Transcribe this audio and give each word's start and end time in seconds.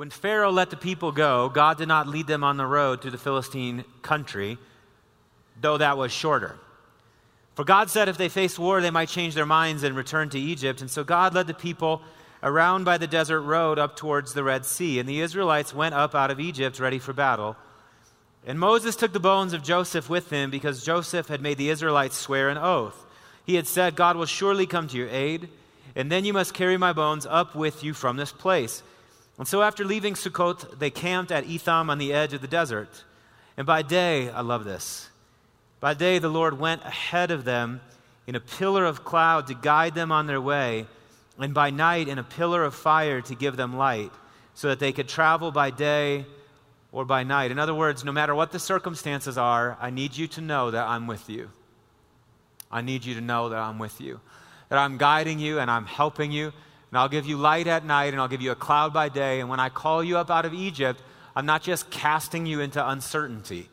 When 0.00 0.08
Pharaoh 0.08 0.50
let 0.50 0.70
the 0.70 0.78
people 0.78 1.12
go, 1.12 1.50
God 1.50 1.76
did 1.76 1.86
not 1.86 2.08
lead 2.08 2.26
them 2.26 2.42
on 2.42 2.56
the 2.56 2.64
road 2.64 3.02
to 3.02 3.10
the 3.10 3.18
Philistine 3.18 3.84
country, 4.00 4.56
though 5.60 5.76
that 5.76 5.98
was 5.98 6.10
shorter. 6.10 6.56
For 7.54 7.64
God 7.64 7.90
said 7.90 8.08
if 8.08 8.16
they 8.16 8.30
faced 8.30 8.58
war, 8.58 8.80
they 8.80 8.90
might 8.90 9.10
change 9.10 9.34
their 9.34 9.44
minds 9.44 9.82
and 9.82 9.94
return 9.94 10.30
to 10.30 10.38
Egypt. 10.38 10.80
And 10.80 10.90
so 10.90 11.04
God 11.04 11.34
led 11.34 11.48
the 11.48 11.52
people 11.52 12.00
around 12.42 12.84
by 12.84 12.96
the 12.96 13.06
desert 13.06 13.42
road 13.42 13.78
up 13.78 13.94
towards 13.94 14.32
the 14.32 14.42
Red 14.42 14.64
Sea. 14.64 15.00
And 15.00 15.06
the 15.06 15.20
Israelites 15.20 15.74
went 15.74 15.94
up 15.94 16.14
out 16.14 16.30
of 16.30 16.40
Egypt 16.40 16.80
ready 16.80 16.98
for 16.98 17.12
battle. 17.12 17.54
And 18.46 18.58
Moses 18.58 18.96
took 18.96 19.12
the 19.12 19.20
bones 19.20 19.52
of 19.52 19.62
Joseph 19.62 20.08
with 20.08 20.30
him 20.30 20.50
because 20.50 20.82
Joseph 20.82 21.28
had 21.28 21.42
made 21.42 21.58
the 21.58 21.68
Israelites 21.68 22.16
swear 22.16 22.48
an 22.48 22.56
oath. 22.56 23.04
He 23.44 23.56
had 23.56 23.66
said, 23.66 23.96
God 23.96 24.16
will 24.16 24.24
surely 24.24 24.64
come 24.64 24.88
to 24.88 24.96
your 24.96 25.10
aid, 25.10 25.50
and 25.94 26.10
then 26.10 26.24
you 26.24 26.32
must 26.32 26.54
carry 26.54 26.78
my 26.78 26.94
bones 26.94 27.26
up 27.26 27.54
with 27.54 27.84
you 27.84 27.92
from 27.92 28.16
this 28.16 28.32
place. 28.32 28.82
And 29.40 29.48
so 29.48 29.62
after 29.62 29.86
leaving 29.86 30.14
Sukkot, 30.14 30.78
they 30.78 30.90
camped 30.90 31.32
at 31.32 31.46
Etham 31.46 31.88
on 31.88 31.96
the 31.96 32.12
edge 32.12 32.34
of 32.34 32.42
the 32.42 32.46
desert. 32.46 33.04
And 33.56 33.66
by 33.66 33.80
day, 33.80 34.28
I 34.28 34.42
love 34.42 34.66
this, 34.66 35.08
by 35.80 35.94
day 35.94 36.18
the 36.18 36.28
Lord 36.28 36.60
went 36.60 36.84
ahead 36.84 37.30
of 37.30 37.44
them 37.44 37.80
in 38.26 38.34
a 38.34 38.40
pillar 38.40 38.84
of 38.84 39.02
cloud 39.02 39.46
to 39.46 39.54
guide 39.54 39.94
them 39.94 40.12
on 40.12 40.26
their 40.26 40.42
way, 40.42 40.86
and 41.38 41.54
by 41.54 41.70
night 41.70 42.06
in 42.06 42.18
a 42.18 42.22
pillar 42.22 42.64
of 42.64 42.74
fire 42.74 43.22
to 43.22 43.34
give 43.34 43.56
them 43.56 43.78
light, 43.78 44.12
so 44.52 44.68
that 44.68 44.78
they 44.78 44.92
could 44.92 45.08
travel 45.08 45.50
by 45.50 45.70
day 45.70 46.26
or 46.92 47.06
by 47.06 47.22
night. 47.22 47.50
In 47.50 47.58
other 47.58 47.74
words, 47.74 48.04
no 48.04 48.12
matter 48.12 48.34
what 48.34 48.52
the 48.52 48.58
circumstances 48.58 49.38
are, 49.38 49.78
I 49.80 49.88
need 49.88 50.18
you 50.18 50.28
to 50.28 50.42
know 50.42 50.70
that 50.70 50.86
I'm 50.86 51.06
with 51.06 51.30
you. 51.30 51.48
I 52.70 52.82
need 52.82 53.06
you 53.06 53.14
to 53.14 53.22
know 53.22 53.48
that 53.48 53.58
I'm 53.58 53.78
with 53.78 54.02
you, 54.02 54.20
that 54.68 54.78
I'm 54.78 54.98
guiding 54.98 55.38
you 55.38 55.58
and 55.60 55.70
I'm 55.70 55.86
helping 55.86 56.30
you. 56.30 56.52
And 56.90 56.98
I'll 56.98 57.08
give 57.08 57.26
you 57.26 57.36
light 57.36 57.66
at 57.66 57.84
night 57.84 58.12
and 58.12 58.20
I'll 58.20 58.28
give 58.28 58.42
you 58.42 58.50
a 58.50 58.56
cloud 58.56 58.92
by 58.92 59.08
day. 59.08 59.40
And 59.40 59.48
when 59.48 59.60
I 59.60 59.68
call 59.68 60.02
you 60.02 60.18
up 60.18 60.30
out 60.30 60.44
of 60.44 60.54
Egypt, 60.54 61.00
I'm 61.36 61.46
not 61.46 61.62
just 61.62 61.90
casting 61.90 62.46
you 62.46 62.60
into 62.60 62.86
uncertainty, 62.86 63.68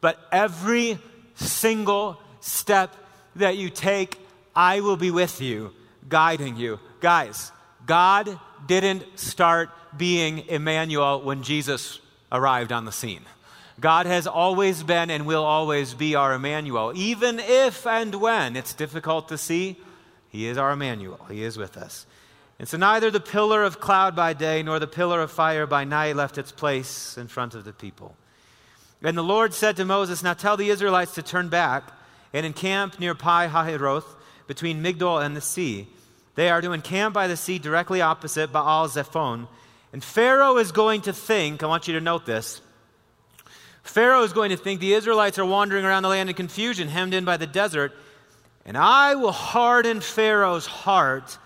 but 0.00 0.18
every 0.32 0.98
single 1.34 2.18
step 2.40 2.94
that 3.36 3.56
you 3.56 3.70
take, 3.70 4.18
I 4.54 4.80
will 4.80 4.96
be 4.96 5.10
with 5.10 5.40
you, 5.40 5.72
guiding 6.08 6.56
you. 6.56 6.80
Guys, 7.00 7.52
God 7.86 8.38
didn't 8.66 9.18
start 9.18 9.70
being 9.96 10.46
Emmanuel 10.48 11.22
when 11.22 11.42
Jesus 11.42 12.00
arrived 12.30 12.72
on 12.72 12.84
the 12.84 12.92
scene. 12.92 13.22
God 13.80 14.06
has 14.06 14.26
always 14.26 14.82
been 14.82 15.10
and 15.10 15.26
will 15.26 15.44
always 15.44 15.94
be 15.94 16.14
our 16.14 16.34
Emmanuel. 16.34 16.92
Even 16.94 17.40
if 17.40 17.86
and 17.86 18.14
when 18.14 18.56
it's 18.56 18.74
difficult 18.74 19.28
to 19.28 19.38
see, 19.38 19.76
He 20.28 20.46
is 20.46 20.56
our 20.56 20.72
Emmanuel. 20.72 21.26
He 21.30 21.42
is 21.42 21.56
with 21.56 21.76
us. 21.76 22.06
And 22.58 22.68
so 22.68 22.76
neither 22.76 23.10
the 23.10 23.20
pillar 23.20 23.64
of 23.64 23.80
cloud 23.80 24.14
by 24.14 24.34
day 24.34 24.62
nor 24.62 24.78
the 24.78 24.86
pillar 24.86 25.20
of 25.20 25.30
fire 25.30 25.66
by 25.66 25.84
night 25.84 26.16
left 26.16 26.38
its 26.38 26.52
place 26.52 27.16
in 27.18 27.28
front 27.28 27.54
of 27.54 27.64
the 27.64 27.72
people. 27.72 28.16
And 29.02 29.18
the 29.18 29.22
Lord 29.22 29.52
said 29.52 29.76
to 29.76 29.84
Moses, 29.84 30.22
Now 30.22 30.34
tell 30.34 30.56
the 30.56 30.68
Israelites 30.68 31.14
to 31.14 31.22
turn 31.22 31.48
back 31.48 31.84
and 32.32 32.46
encamp 32.46 33.00
near 33.00 33.14
Pi 33.14 33.48
Hahiroth 33.48 34.04
between 34.46 34.82
Migdol 34.82 35.24
and 35.24 35.36
the 35.36 35.40
sea. 35.40 35.88
They 36.34 36.50
are 36.50 36.60
to 36.60 36.72
encamp 36.72 37.14
by 37.14 37.26
the 37.26 37.36
sea 37.36 37.58
directly 37.58 38.00
opposite 38.00 38.52
Baal 38.52 38.88
Zephon 38.88 39.48
and 39.92 40.02
Pharaoh 40.02 40.56
is 40.56 40.72
going 40.72 41.02
to 41.02 41.12
think, 41.12 41.62
I 41.62 41.66
want 41.66 41.86
you 41.86 41.94
to 41.94 42.00
note 42.00 42.24
this. 42.24 42.62
Pharaoh 43.82 44.22
is 44.22 44.32
going 44.32 44.50
to 44.50 44.56
think 44.56 44.80
the 44.80 44.94
Israelites 44.94 45.38
are 45.38 45.44
wandering 45.44 45.84
around 45.84 46.02
the 46.02 46.08
land 46.08 46.30
in 46.30 46.34
confusion, 46.34 46.88
hemmed 46.88 47.14
in 47.14 47.24
by 47.24 47.36
the 47.36 47.46
desert. 47.46 47.92
And 48.64 48.76
I 48.76 49.16
will 49.16 49.32
harden 49.32 50.00
Pharaoh's 50.00 50.66
heart, 50.66 51.36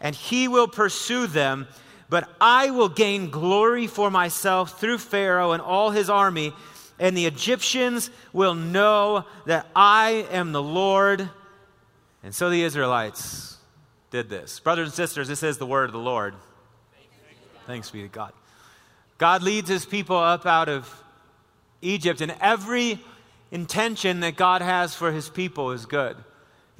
and 0.00 0.14
he 0.14 0.48
will 0.48 0.68
pursue 0.68 1.26
them. 1.26 1.66
But 2.08 2.28
I 2.40 2.70
will 2.70 2.88
gain 2.88 3.30
glory 3.30 3.86
for 3.86 4.10
myself 4.10 4.80
through 4.80 4.98
Pharaoh 4.98 5.52
and 5.52 5.62
all 5.62 5.90
his 5.90 6.10
army, 6.10 6.52
and 6.98 7.16
the 7.16 7.26
Egyptians 7.26 8.10
will 8.32 8.54
know 8.54 9.24
that 9.46 9.66
I 9.76 10.26
am 10.32 10.52
the 10.52 10.62
Lord. 10.62 11.30
And 12.22 12.34
so 12.34 12.50
the 12.50 12.62
Israelites 12.62 13.56
did 14.10 14.28
this. 14.28 14.58
Brothers 14.60 14.88
and 14.88 14.94
sisters, 14.94 15.28
this 15.28 15.42
is 15.42 15.58
the 15.58 15.66
word 15.66 15.84
of 15.84 15.92
the 15.92 15.98
Lord. 15.98 16.34
Thanks 17.66 17.90
be 17.90 18.02
to 18.02 18.08
God. 18.08 18.32
God 19.18 19.42
leads 19.42 19.68
his 19.68 19.86
people 19.86 20.16
up 20.16 20.46
out 20.46 20.68
of 20.68 20.92
Egypt, 21.82 22.20
and 22.20 22.34
every 22.40 22.98
intention 23.52 24.20
that 24.20 24.36
God 24.36 24.62
has 24.62 24.94
for 24.94 25.12
his 25.12 25.28
people 25.28 25.70
is 25.70 25.86
good. 25.86 26.16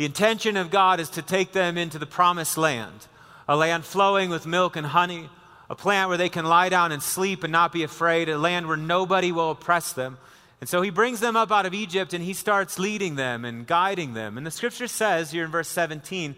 The 0.01 0.07
intention 0.07 0.57
of 0.57 0.71
God 0.71 0.99
is 0.99 1.11
to 1.11 1.21
take 1.21 1.53
them 1.53 1.77
into 1.77 1.99
the 1.99 2.07
promised 2.07 2.57
land, 2.57 3.07
a 3.47 3.55
land 3.55 3.85
flowing 3.85 4.31
with 4.31 4.47
milk 4.47 4.77
and 4.77 4.87
honey, 4.87 5.29
a 5.69 5.75
plant 5.75 6.09
where 6.09 6.17
they 6.17 6.31
can 6.31 6.47
lie 6.47 6.71
down 6.71 6.91
and 6.91 7.03
sleep 7.03 7.45
and 7.45 7.53
not 7.53 7.71
be 7.71 7.83
afraid, 7.83 8.31
a 8.31 8.39
land 8.39 8.67
where 8.67 8.79
nobody 8.79 9.31
will 9.31 9.51
oppress 9.51 9.93
them. 9.93 10.17
And 10.59 10.71
so 10.71 10.81
he 10.81 10.89
brings 10.89 11.21
them 11.21 11.37
up 11.37 11.53
out 11.53 11.67
of 11.67 11.75
Egypt 11.75 12.15
and 12.15 12.25
he 12.25 12.33
starts 12.33 12.79
leading 12.79 13.17
them 13.17 13.45
and 13.45 13.67
guiding 13.67 14.15
them. 14.15 14.39
And 14.39 14.47
the 14.47 14.51
scripture 14.51 14.89
says 14.89 15.33
here 15.33 15.45
in 15.45 15.51
verse 15.51 15.69
17 15.69 16.35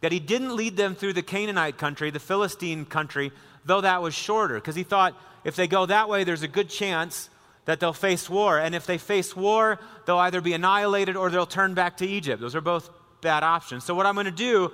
that 0.00 0.10
he 0.10 0.18
didn't 0.18 0.56
lead 0.56 0.76
them 0.76 0.96
through 0.96 1.12
the 1.12 1.22
Canaanite 1.22 1.78
country, 1.78 2.10
the 2.10 2.18
Philistine 2.18 2.84
country, 2.84 3.30
though 3.64 3.82
that 3.82 4.02
was 4.02 4.12
shorter, 4.12 4.56
because 4.56 4.74
he 4.74 4.82
thought 4.82 5.16
if 5.44 5.54
they 5.54 5.68
go 5.68 5.86
that 5.86 6.08
way, 6.08 6.24
there's 6.24 6.42
a 6.42 6.48
good 6.48 6.68
chance 6.68 7.30
that 7.66 7.78
they'll 7.78 7.92
face 7.92 8.28
war. 8.28 8.58
And 8.58 8.74
if 8.74 8.86
they 8.86 8.98
face 8.98 9.36
war, 9.36 9.78
they'll 10.04 10.18
either 10.18 10.40
be 10.40 10.52
annihilated 10.52 11.14
or 11.16 11.30
they'll 11.30 11.46
turn 11.46 11.74
back 11.74 11.98
to 11.98 12.06
Egypt. 12.08 12.40
Those 12.40 12.56
are 12.56 12.60
both 12.60 12.90
bad 13.24 13.42
options. 13.42 13.82
So, 13.82 13.96
what 13.96 14.06
I'm 14.06 14.14
going 14.14 14.26
to 14.26 14.30
do 14.30 14.70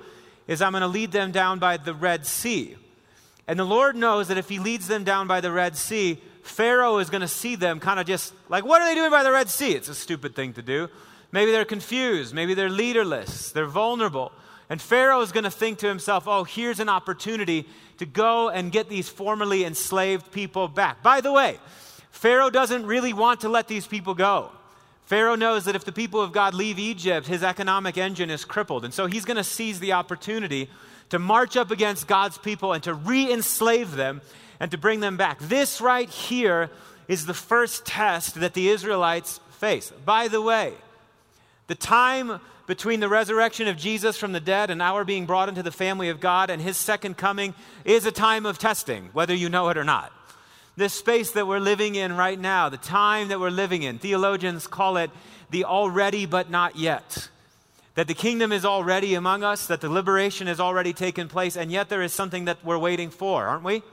is 0.47 0.61
I'm 0.61 0.73
going 0.73 0.81
to 0.81 0.87
lead 0.87 1.11
them 1.11 1.31
down 1.31 1.57
by 1.57 1.77
the 1.77 1.95
Red 1.95 2.27
Sea. 2.27 2.75
And 3.47 3.57
the 3.57 3.65
Lord 3.65 3.95
knows 3.95 4.27
that 4.27 4.37
if 4.37 4.47
He 4.47 4.59
leads 4.59 4.87
them 4.87 5.03
down 5.03 5.25
by 5.25 5.41
the 5.41 5.51
Red 5.51 5.75
Sea, 5.75 6.21
Pharaoh 6.43 6.99
is 6.99 7.09
going 7.09 7.21
to 7.21 7.27
see 7.27 7.55
them 7.55 7.79
kind 7.79 7.99
of 7.99 8.05
just 8.05 8.33
like, 8.49 8.63
what 8.63 8.81
are 8.81 8.87
they 8.87 8.95
doing 8.95 9.09
by 9.09 9.23
the 9.23 9.31
Red 9.31 9.49
Sea? 9.49 9.71
It's 9.71 9.89
a 9.89 9.95
stupid 9.95 10.35
thing 10.35 10.53
to 10.53 10.61
do. 10.61 10.87
Maybe 11.31 11.51
they're 11.51 11.65
confused. 11.65 12.33
Maybe 12.33 12.53
they're 12.53 12.69
leaderless. 12.69 13.51
They're 13.51 13.65
vulnerable. 13.65 14.31
And 14.69 14.81
Pharaoh 14.81 15.21
is 15.21 15.31
going 15.31 15.43
to 15.43 15.51
think 15.51 15.79
to 15.79 15.87
himself, 15.87 16.27
oh, 16.27 16.43
here's 16.43 16.79
an 16.79 16.89
opportunity 16.89 17.67
to 17.97 18.05
go 18.05 18.49
and 18.49 18.71
get 18.71 18.89
these 18.89 19.09
formerly 19.09 19.65
enslaved 19.65 20.31
people 20.31 20.67
back. 20.67 21.03
By 21.03 21.21
the 21.21 21.31
way, 21.31 21.59
Pharaoh 22.09 22.49
doesn't 22.49 22.85
really 22.85 23.13
want 23.13 23.41
to 23.41 23.49
let 23.49 23.67
these 23.67 23.87
people 23.87 24.13
go. 24.13 24.51
Pharaoh 25.05 25.35
knows 25.35 25.65
that 25.65 25.75
if 25.75 25.83
the 25.83 25.91
people 25.91 26.21
of 26.21 26.31
God 26.31 26.53
leave 26.53 26.79
Egypt, 26.79 27.27
his 27.27 27.43
economic 27.43 27.97
engine 27.97 28.29
is 28.29 28.45
crippled. 28.45 28.85
And 28.85 28.93
so 28.93 29.07
he's 29.07 29.25
going 29.25 29.37
to 29.37 29.43
seize 29.43 29.79
the 29.79 29.93
opportunity 29.93 30.69
to 31.09 31.19
march 31.19 31.57
up 31.57 31.71
against 31.71 32.07
God's 32.07 32.37
people 32.37 32.71
and 32.73 32.81
to 32.83 32.93
re 32.93 33.31
enslave 33.31 33.91
them 33.91 34.21
and 34.59 34.71
to 34.71 34.77
bring 34.77 35.01
them 35.01 35.17
back. 35.17 35.39
This 35.39 35.81
right 35.81 36.09
here 36.09 36.69
is 37.07 37.25
the 37.25 37.33
first 37.33 37.85
test 37.85 38.35
that 38.35 38.53
the 38.53 38.69
Israelites 38.69 39.39
face. 39.51 39.91
By 40.05 40.29
the 40.29 40.41
way, 40.41 40.73
the 41.67 41.75
time 41.75 42.39
between 42.67 43.01
the 43.01 43.09
resurrection 43.09 43.67
of 43.67 43.75
Jesus 43.75 44.17
from 44.17 44.31
the 44.31 44.39
dead 44.39 44.69
and 44.69 44.81
our 44.81 45.03
being 45.03 45.25
brought 45.25 45.49
into 45.49 45.61
the 45.61 45.71
family 45.71 46.07
of 46.07 46.21
God 46.21 46.49
and 46.49 46.61
his 46.61 46.77
second 46.77 47.17
coming 47.17 47.53
is 47.83 48.05
a 48.05 48.11
time 48.11 48.45
of 48.45 48.57
testing, 48.57 49.09
whether 49.11 49.33
you 49.33 49.49
know 49.49 49.67
it 49.67 49.77
or 49.77 49.83
not. 49.83 50.13
This 50.77 50.93
space 50.93 51.31
that 51.31 51.47
we're 51.47 51.59
living 51.59 51.95
in 51.95 52.15
right 52.15 52.39
now, 52.39 52.69
the 52.69 52.77
time 52.77 53.27
that 53.27 53.39
we're 53.39 53.49
living 53.49 53.83
in, 53.83 53.99
theologians 53.99 54.67
call 54.67 54.97
it 54.97 55.11
the 55.49 55.65
already 55.65 56.25
but 56.25 56.49
not 56.49 56.77
yet. 56.77 57.29
That 57.95 58.07
the 58.07 58.13
kingdom 58.13 58.53
is 58.53 58.63
already 58.63 59.15
among 59.15 59.43
us, 59.43 59.67
that 59.67 59.81
the 59.81 59.89
liberation 59.89 60.47
has 60.47 60.61
already 60.61 60.93
taken 60.93 61.27
place, 61.27 61.57
and 61.57 61.71
yet 61.71 61.89
there 61.89 62.01
is 62.01 62.13
something 62.13 62.45
that 62.45 62.63
we're 62.63 62.77
waiting 62.77 63.09
for, 63.09 63.45
aren't 63.45 63.63
we? 63.63 63.83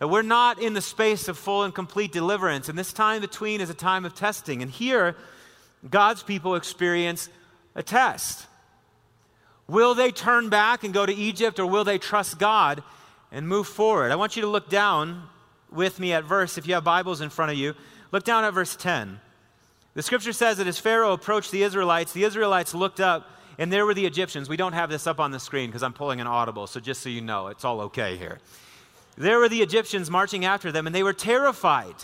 That 0.00 0.08
we're 0.08 0.22
not 0.22 0.60
in 0.60 0.74
the 0.74 0.80
space 0.80 1.28
of 1.28 1.38
full 1.38 1.62
and 1.62 1.72
complete 1.72 2.12
deliverance, 2.12 2.68
and 2.68 2.76
this 2.76 2.92
time 2.92 3.20
between 3.20 3.60
is 3.60 3.70
a 3.70 3.74
time 3.74 4.04
of 4.04 4.14
testing. 4.14 4.60
And 4.60 4.70
here, 4.70 5.14
God's 5.88 6.24
people 6.24 6.56
experience 6.56 7.28
a 7.76 7.82
test. 7.82 8.46
Will 9.68 9.94
they 9.94 10.10
turn 10.10 10.48
back 10.48 10.82
and 10.82 10.92
go 10.92 11.06
to 11.06 11.14
Egypt 11.14 11.60
or 11.60 11.66
will 11.66 11.84
they 11.84 11.98
trust 11.98 12.38
God 12.38 12.82
and 13.30 13.46
move 13.46 13.68
forward? 13.68 14.10
I 14.10 14.16
want 14.16 14.34
you 14.34 14.42
to 14.42 14.48
look 14.48 14.68
down 14.68 15.28
with 15.70 16.00
me 16.00 16.12
at 16.12 16.24
verse, 16.24 16.58
if 16.58 16.66
you 16.66 16.74
have 16.74 16.84
Bibles 16.84 17.20
in 17.20 17.30
front 17.30 17.52
of 17.52 17.58
you, 17.58 17.74
look 18.12 18.24
down 18.24 18.44
at 18.44 18.54
verse 18.54 18.76
10. 18.76 19.20
The 19.94 20.02
scripture 20.02 20.32
says 20.32 20.58
that 20.58 20.66
as 20.66 20.78
Pharaoh 20.78 21.12
approached 21.12 21.50
the 21.50 21.62
Israelites, 21.62 22.12
the 22.12 22.24
Israelites 22.24 22.74
looked 22.74 23.00
up 23.00 23.30
and 23.58 23.72
there 23.72 23.84
were 23.84 23.94
the 23.94 24.06
Egyptians. 24.06 24.48
We 24.48 24.56
don't 24.56 24.72
have 24.72 24.88
this 24.88 25.06
up 25.06 25.18
on 25.18 25.32
the 25.32 25.40
screen 25.40 25.68
because 25.68 25.82
I'm 25.82 25.92
pulling 25.92 26.20
an 26.20 26.28
audible, 26.28 26.68
so 26.68 26.78
just 26.78 27.02
so 27.02 27.08
you 27.08 27.20
know, 27.20 27.48
it's 27.48 27.64
all 27.64 27.80
okay 27.82 28.16
here. 28.16 28.38
There 29.16 29.40
were 29.40 29.48
the 29.48 29.62
Egyptians 29.62 30.10
marching 30.10 30.44
after 30.44 30.70
them, 30.70 30.86
and 30.86 30.94
they 30.94 31.02
were 31.02 31.12
terrified. 31.12 31.96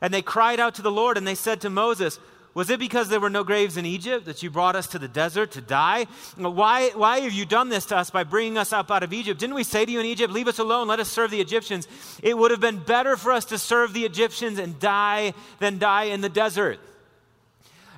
And 0.00 0.12
they 0.12 0.22
cried 0.22 0.58
out 0.58 0.74
to 0.76 0.82
the 0.82 0.90
Lord, 0.90 1.18
and 1.18 1.26
they 1.26 1.34
said 1.34 1.60
to 1.60 1.70
Moses, 1.70 2.18
was 2.54 2.68
it 2.68 2.78
because 2.78 3.08
there 3.08 3.20
were 3.20 3.30
no 3.30 3.44
graves 3.44 3.78
in 3.78 3.86
Egypt 3.86 4.26
that 4.26 4.42
you 4.42 4.50
brought 4.50 4.76
us 4.76 4.86
to 4.88 4.98
the 4.98 5.08
desert 5.08 5.52
to 5.52 5.62
die? 5.62 6.06
Why, 6.36 6.90
why 6.90 7.20
have 7.20 7.32
you 7.32 7.46
done 7.46 7.70
this 7.70 7.86
to 7.86 7.96
us 7.96 8.10
by 8.10 8.24
bringing 8.24 8.58
us 8.58 8.74
up 8.74 8.90
out 8.90 9.02
of 9.02 9.12
Egypt? 9.14 9.40
Didn't 9.40 9.54
we 9.54 9.64
say 9.64 9.86
to 9.86 9.90
you 9.90 10.00
in 10.00 10.06
Egypt, 10.06 10.32
Leave 10.32 10.48
us 10.48 10.58
alone, 10.58 10.86
let 10.86 11.00
us 11.00 11.08
serve 11.08 11.30
the 11.30 11.40
Egyptians? 11.40 11.88
It 12.22 12.36
would 12.36 12.50
have 12.50 12.60
been 12.60 12.78
better 12.78 13.16
for 13.16 13.32
us 13.32 13.46
to 13.46 13.58
serve 13.58 13.94
the 13.94 14.04
Egyptians 14.04 14.58
and 14.58 14.78
die 14.78 15.32
than 15.60 15.78
die 15.78 16.04
in 16.04 16.20
the 16.20 16.28
desert. 16.28 16.78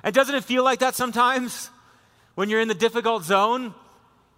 And 0.03 0.15
doesn't 0.15 0.35
it 0.35 0.45
feel 0.45 0.63
like 0.63 0.79
that 0.79 0.95
sometimes 0.95 1.69
when 2.35 2.49
you're 2.49 2.61
in 2.61 2.69
the 2.69 2.75
difficult 2.75 3.25
zone? 3.25 3.73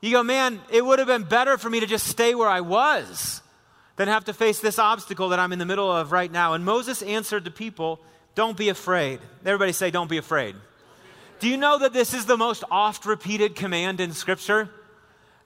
You 0.02 0.12
go, 0.12 0.24
Man, 0.24 0.60
it 0.72 0.84
would 0.84 0.98
have 0.98 1.08
been 1.08 1.24
better 1.24 1.60
for 1.60 1.70
me 1.70 1.80
to 1.80 1.86
just 1.86 2.08
stay 2.08 2.34
where 2.34 2.50
I 2.50 2.62
was 2.62 3.44
than 3.98 4.08
have 4.08 4.26
to 4.26 4.34
face 4.34 4.60
this 4.60 4.80
obstacle 4.80 5.30
that 5.30 5.40
I'm 5.40 5.52
in 5.52 5.60
the 5.60 5.66
middle 5.66 5.92
of 5.92 6.12
right 6.12 6.32
now. 6.32 6.54
And 6.54 6.64
Moses 6.66 7.02
answered 7.02 7.44
the 7.44 7.52
people, 7.52 8.00
Don't 8.38 8.56
be 8.56 8.70
afraid. 8.70 9.20
Everybody 9.44 9.72
say, 9.72 9.90
Don't 9.90 10.12
be 10.12 10.20
afraid. 10.20 10.56
Do 11.40 11.48
you 11.48 11.58
know 11.58 11.80
that 11.80 11.92
this 11.92 12.14
is 12.14 12.28
the 12.28 12.38
most 12.38 12.64
oft 12.70 13.08
repeated 13.08 13.56
command 13.56 14.00
in 14.00 14.14
Scripture? 14.14 14.70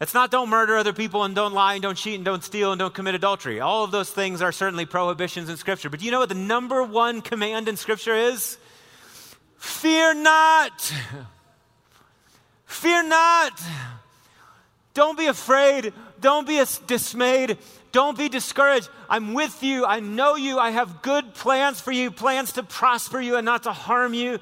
It's 0.01 0.13
not 0.13 0.29
don't 0.29 0.49
murder 0.49 0.75
other 0.75 0.91
people 0.91 1.23
and 1.23 1.33
don't 1.33 1.53
lie 1.53 1.75
and 1.75 1.81
don't 1.81 1.95
cheat 1.95 2.15
and 2.15 2.25
don't 2.25 2.43
steal 2.43 2.73
and 2.73 2.79
don't 2.79 2.93
commit 2.93 3.15
adultery. 3.15 3.61
All 3.61 3.85
of 3.85 3.91
those 3.91 4.09
things 4.09 4.41
are 4.41 4.51
certainly 4.51 4.85
prohibitions 4.85 5.47
in 5.47 5.55
Scripture. 5.55 5.89
But 5.89 5.99
do 5.99 6.05
you 6.05 6.11
know 6.11 6.19
what 6.19 6.27
the 6.27 6.35
number 6.35 6.83
one 6.83 7.21
command 7.21 7.69
in 7.69 7.77
Scripture 7.77 8.13
is? 8.13 8.57
Fear 9.55 10.15
not. 10.15 10.93
Fear 12.65 13.03
not. 13.03 13.61
Don't 14.93 15.17
be 15.17 15.27
afraid. 15.27 15.93
Don't 16.19 16.47
be 16.47 16.61
dismayed. 16.88 17.57
Don't 17.91 18.17
be 18.17 18.29
discouraged. 18.29 18.89
I'm 19.09 19.33
with 19.33 19.63
you. 19.63 19.85
I 19.85 19.99
know 19.99 20.35
you. 20.35 20.59
I 20.59 20.71
have 20.71 21.01
good 21.01 21.33
plans 21.33 21.81
for 21.81 21.91
you 21.91 22.11
plans 22.11 22.53
to 22.53 22.63
prosper 22.63 23.19
you 23.19 23.35
and 23.35 23.45
not 23.45 23.63
to 23.63 23.73
harm 23.73 24.13
you, 24.13 24.39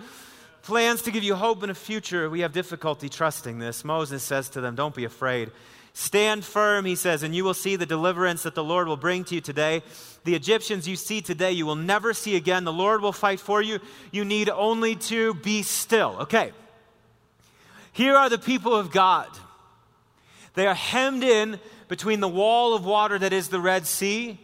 plans 0.63 1.03
to 1.03 1.11
give 1.11 1.23
you 1.23 1.35
hope 1.35 1.63
in 1.63 1.69
a 1.69 1.75
future. 1.75 2.29
We 2.29 2.41
have 2.41 2.53
difficulty 2.53 3.09
trusting 3.09 3.59
this. 3.59 3.83
Moses 3.83 4.23
says 4.23 4.49
to 4.49 4.61
them, 4.61 4.75
Don't 4.75 4.95
be 4.95 5.05
afraid. 5.05 5.51
Stand 5.93 6.45
firm, 6.45 6.85
he 6.85 6.95
says, 6.95 7.23
and 7.23 7.35
you 7.35 7.43
will 7.43 7.55
see 7.55 7.75
the 7.75 7.85
deliverance 7.85 8.43
that 8.43 8.55
the 8.55 8.63
Lord 8.63 8.87
will 8.87 8.95
bring 8.95 9.23
to 9.25 9.35
you 9.35 9.41
today. 9.41 9.81
The 10.23 10.35
Egyptians 10.35 10.87
you 10.87 10.95
see 10.95 11.21
today, 11.21 11.51
you 11.51 11.65
will 11.65 11.75
never 11.75 12.13
see 12.13 12.35
again. 12.35 12.63
The 12.63 12.71
Lord 12.71 13.01
will 13.01 13.11
fight 13.11 13.39
for 13.39 13.61
you. 13.61 13.79
You 14.11 14.23
need 14.23 14.49
only 14.49 14.95
to 14.95 15.33
be 15.33 15.63
still. 15.63 16.17
Okay. 16.21 16.51
Here 17.91 18.15
are 18.15 18.29
the 18.29 18.37
people 18.37 18.75
of 18.75 18.91
God. 18.91 19.27
They 20.53 20.67
are 20.67 20.75
hemmed 20.75 21.23
in 21.23 21.59
between 21.87 22.19
the 22.19 22.27
wall 22.27 22.73
of 22.73 22.85
water 22.85 23.17
that 23.19 23.33
is 23.33 23.49
the 23.49 23.59
Red 23.59 23.85
Sea 23.85 24.39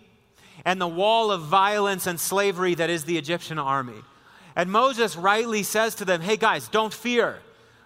and 0.64 0.82
the 0.82 0.88
wall 0.88 1.32
of 1.32 1.44
violence 1.44 2.08
and 2.08 2.20
slavery 2.20 2.76
that 2.76 2.90
is 2.90 3.06
the 3.06 3.18
Egyptian 3.18 3.60
army. 3.60 4.02
And 4.56 4.72
Moses 4.72 5.16
rightly 5.16 5.64
says 5.64 5.96
to 5.96 6.06
them, 6.06 6.22
Hey 6.22 6.38
guys, 6.38 6.68
don't 6.68 6.94
fear. 6.94 7.40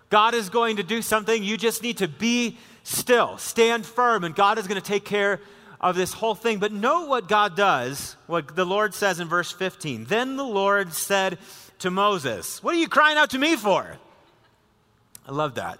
God 0.10 0.34
is 0.34 0.50
going 0.50 0.78
to 0.78 0.84
do 0.84 1.02
something. 1.02 1.44
You 1.44 1.58
just 1.58 1.84
need 1.84 1.98
to 1.98 2.08
be 2.08 2.58
still, 2.84 3.38
stand 3.38 3.86
firm, 3.86 4.24
and 4.24 4.36
God 4.36 4.58
is 4.58 4.68
going 4.68 4.82
to 4.82 4.88
take 4.88 5.06
care 5.06 5.40
of 5.80 5.96
this 5.96 6.14
whole 6.14 6.36
thing. 6.36 6.60
But 6.60 6.72
note 6.72 7.08
what 7.08 7.28
God 7.28 7.56
does, 7.56 8.16
what 8.28 8.56
the 8.56 8.66
Lord 8.66 8.94
says 8.94 9.20
in 9.20 9.28
verse 9.28 9.52
15. 9.52 10.06
Then 10.06 10.36
the 10.36 10.44
Lord 10.44 10.94
said 10.94 11.38
to 11.80 11.92
Moses, 11.92 12.64
What 12.64 12.76
are 12.76 12.80
you 12.80 12.88
crying 12.88 13.18
out 13.18 13.32
to 13.32 13.38
me 13.38 13.56
for? 13.56 13.98
I 15.28 15.32
love 15.32 15.56
that. 15.56 15.80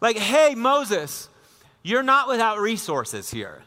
Like, 0.00 0.16
hey, 0.16 0.54
Moses, 0.54 1.28
you're 1.82 2.02
not 2.02 2.28
without 2.28 2.60
resources 2.60 3.30
here. 3.30 3.62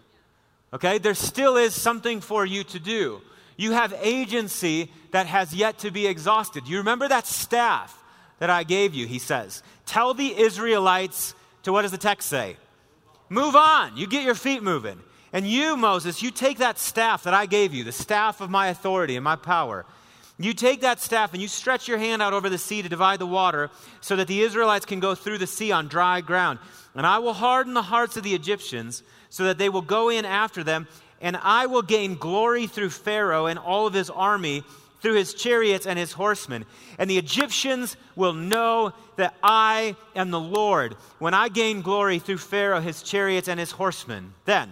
Okay? 0.74 0.98
There 0.98 1.14
still 1.14 1.58
is 1.58 1.74
something 1.74 2.22
for 2.22 2.46
you 2.46 2.64
to 2.66 2.80
do. 2.80 3.22
You 3.58 3.74
have 3.74 3.94
agency 4.02 4.92
that 5.12 5.28
has 5.28 5.54
yet 5.54 5.80
to 5.80 5.92
be 5.92 6.08
exhausted. 6.08 6.68
You 6.68 6.78
remember 6.78 7.08
that 7.08 7.28
staff 7.28 7.98
that 8.40 8.50
I 8.50 8.64
gave 8.64 8.94
you, 8.94 9.06
he 9.06 9.20
says. 9.20 9.62
Tell 9.86 10.14
the 10.14 10.36
Israelites 10.40 11.36
to 11.64 11.72
what 11.72 11.84
does 11.84 11.92
the 11.92 11.98
text 11.98 12.28
say? 12.28 12.58
Move 13.30 13.56
on. 13.56 13.96
You 13.96 14.08
get 14.08 14.24
your 14.24 14.36
feet 14.36 14.64
moving. 14.64 15.00
And 15.34 15.48
you, 15.48 15.78
Moses, 15.78 16.22
you 16.22 16.32
take 16.32 16.58
that 16.58 16.78
staff 16.78 17.24
that 17.24 17.34
I 17.34 17.46
gave 17.46 17.74
you, 17.74 17.84
the 17.84 17.92
staff 17.92 18.42
of 18.42 18.50
my 18.50 18.68
authority 18.68 19.16
and 19.16 19.24
my 19.24 19.36
power. 19.36 19.86
You 20.44 20.54
take 20.54 20.82
that 20.82 21.00
staff 21.00 21.34
and 21.34 21.42
you 21.42 21.48
stretch 21.48 21.88
your 21.88 21.98
hand 21.98 22.22
out 22.22 22.34
over 22.34 22.50
the 22.50 22.58
sea 22.58 22.82
to 22.82 22.90
divide 22.90 23.20
the 23.20 23.28
water 23.28 23.70
so 24.00 24.16
that 24.16 24.28
the 24.28 24.42
Israelites 24.42 24.86
can 24.86 25.00
go 25.00 25.16
through 25.16 25.38
the 25.38 25.48
sea 25.48 25.72
on 25.72 25.88
dry 25.88 26.22
ground. 26.22 26.60
And 26.96 27.06
I 27.06 27.20
will 27.20 27.34
harden 27.34 27.74
the 27.74 27.82
hearts 27.82 28.18
of 28.18 28.24
the 28.24 28.34
Egyptians 28.34 29.04
so 29.30 29.46
that 29.46 29.58
they 29.58 29.70
will 29.70 29.82
go 29.82 30.10
in 30.10 30.26
after 30.26 30.64
them, 30.64 30.88
and 31.22 31.38
I 31.38 31.66
will 31.68 31.82
gain 31.82 32.16
glory 32.16 32.68
through 32.68 32.90
Pharaoh 32.90 33.46
and 33.46 33.58
all 33.58 33.88
of 33.88 33.94
his 33.94 34.10
army, 34.10 34.64
through 35.02 35.16
his 35.16 35.34
chariots 35.34 35.88
and 35.88 35.98
his 35.98 36.12
horsemen. 36.12 36.66
And 36.98 37.10
the 37.10 37.18
Egyptians 37.18 37.96
will 38.16 38.34
know 38.34 38.94
that 39.16 39.36
I 39.42 39.96
am 40.16 40.32
the 40.32 40.40
Lord 40.40 40.96
when 41.20 41.34
I 41.34 41.50
gain 41.50 41.82
glory 41.82 42.20
through 42.20 42.38
Pharaoh, 42.38 42.82
his 42.82 43.02
chariots, 43.02 43.48
and 43.48 43.60
his 43.60 43.72
horsemen. 43.72 44.34
Then, 44.46 44.72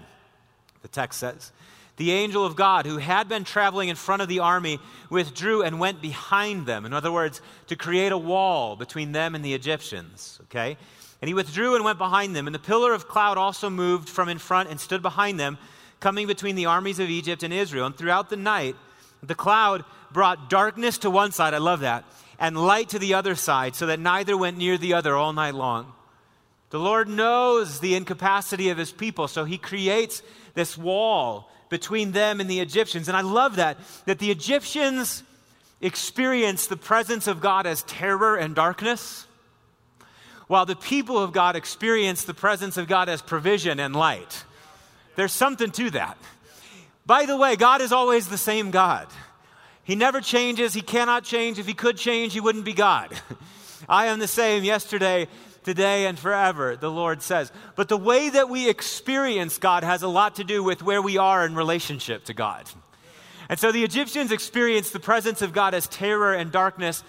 the 0.81 0.87
text 0.87 1.19
says, 1.19 1.51
the 1.99 2.11
angel 2.13 2.45
of 2.45 2.55
God, 2.55 2.85
who 2.85 2.95
had 2.95 3.27
been 3.27 3.43
traveling 3.43 3.89
in 3.89 3.97
front 3.97 4.21
of 4.21 4.29
the 4.29 4.39
army, 4.39 4.79
withdrew 5.09 5.63
and 5.63 5.81
went 5.81 6.01
behind 6.01 6.65
them. 6.65 6.85
In 6.85 6.93
other 6.93 7.11
words, 7.11 7.41
to 7.67 7.75
create 7.75 8.13
a 8.13 8.17
wall 8.17 8.77
between 8.77 9.11
them 9.11 9.35
and 9.35 9.43
the 9.43 9.53
Egyptians. 9.53 10.39
Okay? 10.43 10.77
And 11.21 11.27
he 11.27 11.33
withdrew 11.33 11.75
and 11.75 11.83
went 11.83 11.97
behind 11.97 12.33
them. 12.33 12.47
And 12.47 12.55
the 12.55 12.59
pillar 12.59 12.93
of 12.93 13.09
cloud 13.09 13.37
also 13.37 13.69
moved 13.69 14.07
from 14.07 14.29
in 14.29 14.37
front 14.37 14.69
and 14.69 14.79
stood 14.79 15.01
behind 15.01 15.41
them, 15.41 15.57
coming 15.99 16.25
between 16.25 16.55
the 16.55 16.67
armies 16.67 16.99
of 16.99 17.09
Egypt 17.09 17.43
and 17.43 17.53
Israel. 17.53 17.85
And 17.87 17.97
throughout 17.97 18.29
the 18.29 18.37
night, 18.37 18.77
the 19.21 19.35
cloud 19.35 19.83
brought 20.09 20.49
darkness 20.49 20.99
to 20.99 21.09
one 21.09 21.33
side, 21.33 21.53
I 21.53 21.57
love 21.57 21.81
that, 21.81 22.05
and 22.39 22.57
light 22.57 22.87
to 22.89 22.99
the 22.99 23.15
other 23.15 23.35
side, 23.35 23.75
so 23.75 23.87
that 23.87 23.99
neither 23.99 24.37
went 24.37 24.57
near 24.57 24.77
the 24.77 24.93
other 24.93 25.17
all 25.17 25.33
night 25.33 25.53
long. 25.53 25.91
The 26.69 26.79
Lord 26.79 27.09
knows 27.09 27.81
the 27.81 27.95
incapacity 27.95 28.69
of 28.69 28.77
his 28.77 28.93
people, 28.93 29.27
so 29.27 29.43
he 29.43 29.57
creates 29.57 30.23
this 30.53 30.77
wall 30.77 31.51
between 31.69 32.11
them 32.11 32.39
and 32.39 32.49
the 32.49 32.59
Egyptians. 32.59 33.07
And 33.07 33.15
I 33.15 33.21
love 33.21 33.55
that, 33.55 33.77
that 34.05 34.19
the 34.19 34.31
Egyptians 34.31 35.23
experienced 35.81 36.69
the 36.69 36.77
presence 36.77 37.27
of 37.27 37.41
God 37.41 37.65
as 37.65 37.83
terror 37.83 38.35
and 38.35 38.53
darkness, 38.53 39.25
while 40.47 40.65
the 40.65 40.75
people 40.75 41.17
of 41.17 41.31
God 41.31 41.55
experienced 41.55 42.27
the 42.27 42.33
presence 42.33 42.75
of 42.77 42.87
God 42.87 43.07
as 43.07 43.21
provision 43.21 43.79
and 43.79 43.95
light. 43.95 44.43
There's 45.15 45.31
something 45.31 45.71
to 45.71 45.91
that. 45.91 46.17
By 47.05 47.25
the 47.25 47.37
way, 47.37 47.55
God 47.55 47.81
is 47.81 47.91
always 47.91 48.27
the 48.27 48.37
same 48.37 48.71
God. 48.71 49.07
He 49.83 49.95
never 49.95 50.21
changes. 50.21 50.73
He 50.73 50.81
cannot 50.81 51.23
change. 51.23 51.57
If 51.59 51.65
he 51.65 51.73
could 51.73 51.97
change, 51.97 52.33
he 52.33 52.39
wouldn't 52.39 52.65
be 52.65 52.73
God. 52.73 53.09
I 53.89 54.07
am 54.07 54.19
the 54.19 54.27
same 54.27 54.63
yesterday, 54.63 55.27
today, 55.63 56.05
and 56.05 56.17
forever, 56.17 56.75
the 56.75 56.91
Lord 56.91 57.21
says. 57.21 57.51
But 57.75 57.89
the 57.89 57.97
way 57.97 58.29
that 58.29 58.49
we 58.49 58.69
experience 58.69 59.57
God 59.57 59.83
has 59.83 60.03
a 60.03 60.07
lot 60.07 60.35
to 60.35 60.43
do 60.43 60.63
with 60.63 60.83
where 60.83 61.01
we 61.01 61.17
are 61.17 61.45
in 61.45 61.55
relationship 61.55 62.25
to 62.25 62.33
God. 62.33 62.65
And 63.49 63.59
so 63.59 63.71
the 63.71 63.83
Egyptians 63.83 64.31
experienced 64.31 64.93
the 64.93 64.99
presence 64.99 65.41
of 65.41 65.53
God 65.53 65.73
as 65.73 65.87
terror 65.87 66.33
and 66.33 66.51
darkness, 66.51 67.03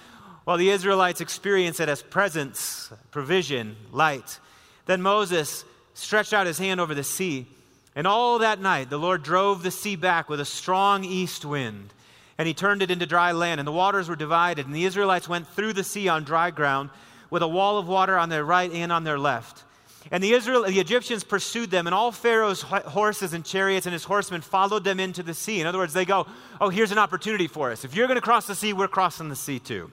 while 0.45 0.57
the 0.57 0.71
Israelites 0.71 1.21
experienced 1.21 1.81
it 1.81 1.89
as 1.89 2.03
presence, 2.03 2.91
provision, 3.11 3.77
light. 3.93 4.41
Then 4.87 5.03
Moses 5.03 5.65
stretched 5.95 6.33
out 6.33 6.47
his 6.47 6.59
hand 6.59 6.81
over 6.81 6.95
the 6.95 7.05
sea, 7.05 7.47
and 7.95 8.07
all 8.07 8.39
that 8.39 8.61
night 8.61 8.91
the 8.91 8.99
Lord 8.99 9.23
drove 9.23 9.63
the 9.63 9.71
sea 9.71 9.97
back 9.97 10.29
with 10.29 10.41
a 10.41 10.45
strong 10.45 11.05
east 11.05 11.45
wind 11.45 11.93
and 12.41 12.47
he 12.47 12.55
turned 12.55 12.81
it 12.81 12.91
into 12.91 13.05
dry 13.05 13.33
land, 13.33 13.61
and 13.61 13.67
the 13.67 13.73
waters 13.73 14.09
were 14.09 14.17
divided, 14.17 14.65
and 14.65 14.75
the 14.75 14.87
Israelites 14.87 15.29
went 15.29 15.47
through 15.47 15.75
the 15.75 15.85
sea 15.85 16.09
on 16.09 16.25
dry 16.25 16.51
ground, 16.51 16.89
with 17.31 17.43
a 17.43 17.49
wall 17.49 17.79
of 17.79 17.89
water 17.89 18.19
on 18.19 18.29
their 18.29 18.45
right 18.45 18.71
and 18.71 18.93
on 18.93 19.05
their 19.05 19.19
left. 19.19 19.65
And 20.11 20.25
the, 20.25 20.33
Israel, 20.33 20.65
the 20.65 20.81
Egyptians 20.81 21.25
pursued 21.25 21.71
them, 21.71 21.87
and 21.87 21.95
all 21.95 22.11
Pharaoh's 22.11 22.63
horses 22.63 23.33
and 23.33 23.45
chariots 23.45 23.87
and 23.87 23.93
his 23.93 24.05
horsemen 24.05 24.41
followed 24.41 24.83
them 24.83 24.99
into 24.99 25.23
the 25.23 25.35
sea. 25.35 25.61
In 25.61 25.67
other 25.67 25.79
words, 25.79 25.93
they 25.93 26.05
go, 26.05 26.27
Oh, 26.61 26.71
here's 26.71 26.91
an 26.91 26.99
opportunity 26.99 27.47
for 27.47 27.71
us. 27.71 27.85
If 27.85 27.95
you're 27.95 28.07
going 28.07 28.17
to 28.17 28.23
cross 28.23 28.47
the 28.47 28.55
sea, 28.55 28.73
we're 28.73 28.89
crossing 28.89 29.29
the 29.29 29.37
sea 29.37 29.59
too. 29.59 29.91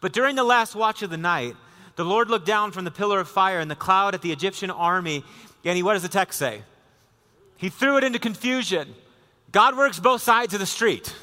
But 0.00 0.12
during 0.12 0.36
the 0.36 0.44
last 0.44 0.74
watch 0.74 1.02
of 1.02 1.10
the 1.10 1.16
night, 1.16 1.56
the 1.96 2.04
Lord 2.04 2.30
looked 2.30 2.46
down 2.46 2.72
from 2.72 2.84
the 2.84 2.90
pillar 2.90 3.20
of 3.20 3.28
fire 3.28 3.60
and 3.60 3.70
the 3.70 3.76
cloud 3.76 4.14
at 4.14 4.22
the 4.22 4.32
Egyptian 4.32 4.70
army, 4.70 5.24
and 5.64 5.76
he, 5.76 5.82
what 5.82 5.94
does 5.94 6.02
the 6.02 6.08
text 6.08 6.38
say? 6.38 6.62
He 7.56 7.68
threw 7.68 7.98
it 7.98 8.04
into 8.04 8.18
confusion. 8.18 8.94
God 9.52 9.76
works 9.76 10.00
both 10.00 10.22
sides 10.22 10.54
of 10.54 10.60
the 10.60 10.66
street. 10.66 11.14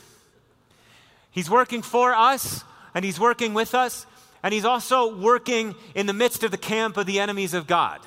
He's 1.31 1.49
working 1.49 1.81
for 1.81 2.13
us, 2.13 2.63
and 2.93 3.03
He's 3.03 3.19
working 3.19 3.53
with 3.53 3.75
us, 3.75 4.05
and 4.43 4.53
He's 4.53 4.65
also 4.65 5.15
working 5.15 5.75
in 5.95 6.05
the 6.05 6.13
midst 6.13 6.43
of 6.43 6.51
the 6.51 6.57
camp 6.57 6.97
of 6.97 7.05
the 7.05 7.19
enemies 7.19 7.53
of 7.53 7.67
God. 7.67 7.99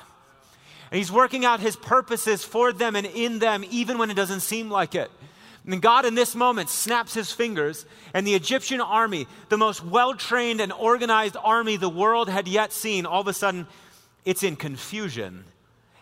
And 0.91 0.97
He's 0.97 1.11
working 1.11 1.45
out 1.45 1.59
His 1.59 1.75
purposes 1.75 2.43
for 2.43 2.73
them 2.73 2.95
and 2.95 3.05
in 3.05 3.39
them, 3.39 3.63
even 3.69 3.97
when 3.97 4.09
it 4.09 4.15
doesn't 4.15 4.41
seem 4.41 4.69
like 4.69 4.95
it. 4.95 5.11
And 5.65 5.81
God, 5.81 6.05
in 6.05 6.15
this 6.15 6.33
moment, 6.33 6.69
snaps 6.69 7.13
his 7.13 7.31
fingers, 7.31 7.85
and 8.15 8.25
the 8.25 8.33
Egyptian 8.33 8.81
army, 8.81 9.27
the 9.49 9.59
most 9.59 9.83
well 9.85 10.15
trained 10.15 10.59
and 10.59 10.73
organized 10.73 11.37
army 11.37 11.77
the 11.77 11.87
world 11.87 12.29
had 12.29 12.47
yet 12.47 12.73
seen, 12.73 13.05
all 13.05 13.21
of 13.21 13.27
a 13.27 13.33
sudden, 13.33 13.67
it's 14.25 14.41
in 14.41 14.55
confusion 14.55 15.43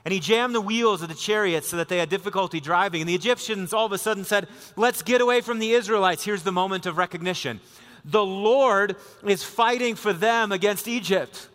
and 0.06 0.14
he 0.14 0.20
jammed 0.20 0.56
the 0.56 0.62
wheels 0.62 1.02
of 1.02 1.10
the 1.10 1.16
chariots 1.16 1.68
so 1.68 1.78
that 1.78 1.90
they 1.90 1.98
had 1.98 2.10
difficulty 2.10 2.60
driving. 2.60 3.02
And 3.02 3.10
the 3.10 3.16
Egyptians 3.16 3.74
all 3.74 3.86
of 3.86 3.92
a 3.92 3.98
sudden 3.98 4.24
said, 4.24 4.48
Let's 4.76 5.02
get 5.02 5.22
away 5.22 5.42
from 5.42 5.60
the 5.60 5.74
Israelites. 5.74 6.24
Here's 6.24 6.44
the 6.44 6.52
moment 6.52 6.86
of 6.86 6.98
recognition 6.98 7.60
the 8.12 8.24
Lord 8.26 8.96
is 9.24 9.44
fighting 9.44 9.96
for 9.96 10.14
them 10.14 10.52
against 10.52 10.88
Egypt. 10.88 11.48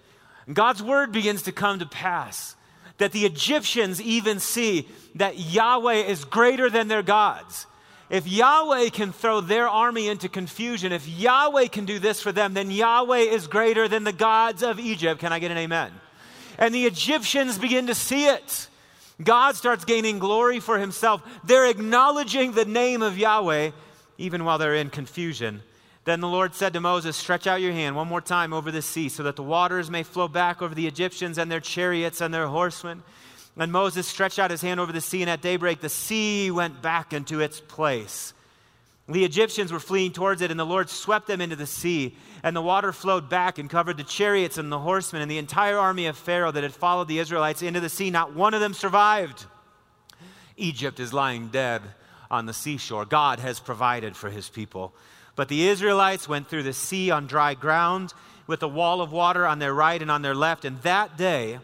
God's 0.52 0.82
word 0.82 1.12
begins 1.12 1.42
to 1.42 1.52
come 1.52 1.78
to 1.78 1.86
pass 1.86 2.56
that 2.98 3.12
the 3.12 3.26
Egyptians 3.26 4.00
even 4.00 4.38
see 4.38 4.88
that 5.16 5.38
Yahweh 5.38 6.04
is 6.04 6.24
greater 6.24 6.70
than 6.70 6.88
their 6.88 7.02
gods. 7.02 7.66
If 8.10 8.28
Yahweh 8.28 8.90
can 8.90 9.12
throw 9.12 9.40
their 9.40 9.68
army 9.68 10.08
into 10.08 10.28
confusion, 10.28 10.92
if 10.92 11.08
Yahweh 11.08 11.68
can 11.68 11.86
do 11.86 11.98
this 11.98 12.20
for 12.20 12.30
them, 12.30 12.54
then 12.54 12.70
Yahweh 12.70 13.18
is 13.18 13.46
greater 13.46 13.88
than 13.88 14.04
the 14.04 14.12
gods 14.12 14.62
of 14.62 14.78
Egypt. 14.78 15.20
Can 15.20 15.32
I 15.32 15.38
get 15.38 15.50
an 15.50 15.58
amen? 15.58 15.90
And 16.58 16.74
the 16.74 16.84
Egyptians 16.84 17.58
begin 17.58 17.88
to 17.88 17.94
see 17.94 18.26
it. 18.26 18.68
God 19.22 19.56
starts 19.56 19.84
gaining 19.84 20.18
glory 20.18 20.60
for 20.60 20.78
himself. 20.78 21.22
They're 21.44 21.68
acknowledging 21.68 22.52
the 22.52 22.64
name 22.64 23.02
of 23.02 23.18
Yahweh 23.18 23.70
even 24.18 24.44
while 24.44 24.58
they're 24.58 24.74
in 24.74 24.90
confusion. 24.90 25.62
Then 26.04 26.20
the 26.20 26.28
Lord 26.28 26.54
said 26.54 26.74
to 26.74 26.80
Moses, 26.80 27.16
Stretch 27.16 27.46
out 27.46 27.62
your 27.62 27.72
hand 27.72 27.96
one 27.96 28.08
more 28.08 28.20
time 28.20 28.52
over 28.52 28.70
the 28.70 28.82
sea, 28.82 29.08
so 29.08 29.22
that 29.22 29.36
the 29.36 29.42
waters 29.42 29.90
may 29.90 30.02
flow 30.02 30.28
back 30.28 30.60
over 30.60 30.74
the 30.74 30.86
Egyptians 30.86 31.38
and 31.38 31.50
their 31.50 31.60
chariots 31.60 32.20
and 32.20 32.32
their 32.32 32.46
horsemen. 32.46 33.02
And 33.56 33.72
Moses 33.72 34.06
stretched 34.06 34.38
out 34.38 34.50
his 34.50 34.60
hand 34.60 34.80
over 34.80 34.92
the 34.92 35.00
sea, 35.00 35.22
and 35.22 35.30
at 35.30 35.40
daybreak 35.40 35.80
the 35.80 35.88
sea 35.88 36.50
went 36.50 36.82
back 36.82 37.12
into 37.12 37.40
its 37.40 37.60
place. 37.60 38.34
The 39.08 39.24
Egyptians 39.24 39.70
were 39.70 39.80
fleeing 39.80 40.12
towards 40.12 40.40
it, 40.40 40.50
and 40.50 40.58
the 40.58 40.64
Lord 40.64 40.88
swept 40.88 41.26
them 41.26 41.40
into 41.40 41.56
the 41.56 41.66
sea. 41.66 42.16
And 42.42 42.56
the 42.56 42.62
water 42.62 42.92
flowed 42.92 43.28
back 43.28 43.58
and 43.58 43.68
covered 43.68 43.96
the 43.96 44.04
chariots 44.04 44.58
and 44.58 44.72
the 44.72 44.78
horsemen 44.78 45.22
and 45.22 45.30
the 45.30 45.38
entire 45.38 45.78
army 45.78 46.06
of 46.06 46.16
Pharaoh 46.16 46.52
that 46.52 46.62
had 46.62 46.74
followed 46.74 47.08
the 47.08 47.18
Israelites 47.18 47.62
into 47.62 47.80
the 47.80 47.88
sea. 47.88 48.10
Not 48.10 48.34
one 48.34 48.54
of 48.54 48.60
them 48.60 48.74
survived. 48.74 49.46
Egypt 50.56 51.00
is 51.00 51.12
lying 51.12 51.48
dead 51.48 51.82
on 52.30 52.46
the 52.46 52.52
seashore. 52.52 53.04
God 53.04 53.40
has 53.40 53.60
provided 53.60 54.16
for 54.16 54.30
his 54.30 54.48
people. 54.48 54.94
But 55.36 55.48
the 55.48 55.66
Israelites 55.68 56.28
went 56.28 56.48
through 56.48 56.62
the 56.62 56.72
sea 56.72 57.10
on 57.10 57.26
dry 57.26 57.54
ground 57.54 58.14
with 58.46 58.62
a 58.62 58.68
wall 58.68 59.00
of 59.00 59.12
water 59.12 59.46
on 59.46 59.58
their 59.58 59.74
right 59.74 60.00
and 60.00 60.10
on 60.10 60.22
their 60.22 60.34
left. 60.34 60.64
And 60.64 60.80
that 60.82 61.16
day, 61.16 61.58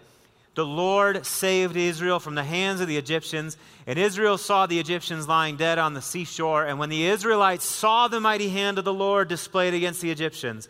the 0.54 0.66
Lord 0.66 1.24
saved 1.24 1.76
Israel 1.76 2.18
from 2.18 2.34
the 2.34 2.44
hands 2.44 2.80
of 2.80 2.88
the 2.88 2.96
Egyptians. 2.96 3.56
And 3.86 3.98
Israel 3.98 4.38
saw 4.38 4.66
the 4.66 4.80
Egyptians 4.80 5.28
lying 5.28 5.56
dead 5.56 5.78
on 5.78 5.94
the 5.94 6.02
seashore. 6.02 6.66
And 6.66 6.78
when 6.78 6.88
the 6.88 7.06
Israelites 7.06 7.64
saw 7.64 8.08
the 8.08 8.20
mighty 8.20 8.48
hand 8.48 8.78
of 8.78 8.84
the 8.84 8.92
Lord 8.92 9.28
displayed 9.28 9.74
against 9.74 10.00
the 10.00 10.10
Egyptians, 10.10 10.68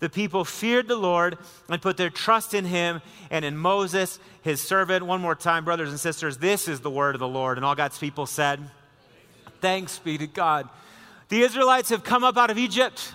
the 0.00 0.10
people 0.10 0.44
feared 0.44 0.88
the 0.88 0.96
Lord 0.96 1.38
and 1.68 1.80
put 1.80 1.96
their 1.96 2.10
trust 2.10 2.54
in 2.54 2.64
him 2.64 3.00
and 3.30 3.44
in 3.44 3.56
Moses, 3.56 4.18
his 4.42 4.60
servant. 4.60 5.06
One 5.06 5.20
more 5.20 5.36
time, 5.36 5.64
brothers 5.64 5.90
and 5.90 6.00
sisters, 6.00 6.38
this 6.38 6.66
is 6.68 6.80
the 6.80 6.90
word 6.90 7.14
of 7.14 7.20
the 7.20 7.28
Lord. 7.28 7.56
And 7.56 7.64
all 7.64 7.76
God's 7.76 7.98
people 7.98 8.26
said, 8.26 8.60
Thanks 9.60 10.00
be 10.00 10.18
to 10.18 10.26
God. 10.26 10.68
The 11.32 11.40
Israelites 11.40 11.88
have 11.88 12.04
come 12.04 12.24
up 12.24 12.36
out 12.36 12.50
of 12.50 12.58
Egypt. 12.58 13.14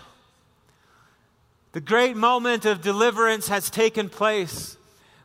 The 1.73 1.79
great 1.79 2.17
moment 2.17 2.65
of 2.65 2.81
deliverance 2.81 3.47
has 3.47 3.69
taken 3.69 4.09
place. 4.09 4.75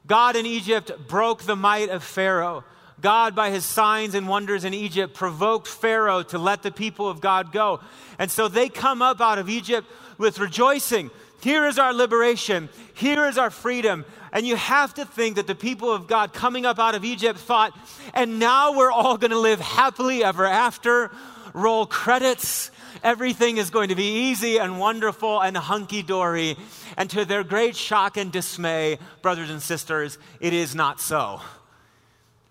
God 0.06 0.36
in 0.36 0.44
Egypt 0.44 0.90
broke 1.08 1.44
the 1.44 1.56
might 1.56 1.88
of 1.88 2.04
Pharaoh. 2.04 2.64
God, 3.00 3.34
by 3.34 3.48
his 3.48 3.64
signs 3.64 4.14
and 4.14 4.28
wonders 4.28 4.66
in 4.66 4.74
Egypt, 4.74 5.14
provoked 5.14 5.68
Pharaoh 5.68 6.22
to 6.24 6.38
let 6.38 6.62
the 6.62 6.70
people 6.70 7.08
of 7.08 7.22
God 7.22 7.50
go. 7.50 7.80
And 8.18 8.30
so 8.30 8.46
they 8.46 8.68
come 8.68 9.00
up 9.00 9.22
out 9.22 9.38
of 9.38 9.48
Egypt 9.48 9.88
with 10.18 10.38
rejoicing. 10.38 11.10
Here 11.40 11.66
is 11.66 11.78
our 11.78 11.94
liberation. 11.94 12.68
Here 12.92 13.24
is 13.24 13.38
our 13.38 13.48
freedom. 13.48 14.04
And 14.34 14.46
you 14.46 14.56
have 14.56 14.92
to 14.96 15.06
think 15.06 15.36
that 15.36 15.46
the 15.46 15.54
people 15.54 15.90
of 15.90 16.08
God 16.08 16.34
coming 16.34 16.66
up 16.66 16.78
out 16.78 16.94
of 16.94 17.06
Egypt 17.06 17.38
thought, 17.38 17.72
and 18.12 18.38
now 18.38 18.76
we're 18.76 18.92
all 18.92 19.16
going 19.16 19.30
to 19.30 19.38
live 19.38 19.60
happily 19.60 20.22
ever 20.22 20.44
after. 20.44 21.10
Roll 21.54 21.86
credits. 21.86 22.70
Everything 23.02 23.56
is 23.56 23.70
going 23.70 23.88
to 23.88 23.94
be 23.94 24.30
easy 24.30 24.58
and 24.58 24.78
wonderful 24.78 25.40
and 25.40 25.56
hunky 25.56 26.02
dory. 26.02 26.56
And 26.96 27.08
to 27.10 27.24
their 27.24 27.44
great 27.44 27.76
shock 27.76 28.16
and 28.16 28.30
dismay, 28.30 28.98
brothers 29.22 29.50
and 29.50 29.62
sisters, 29.62 30.18
it 30.40 30.52
is 30.52 30.74
not 30.74 31.00
so. 31.00 31.40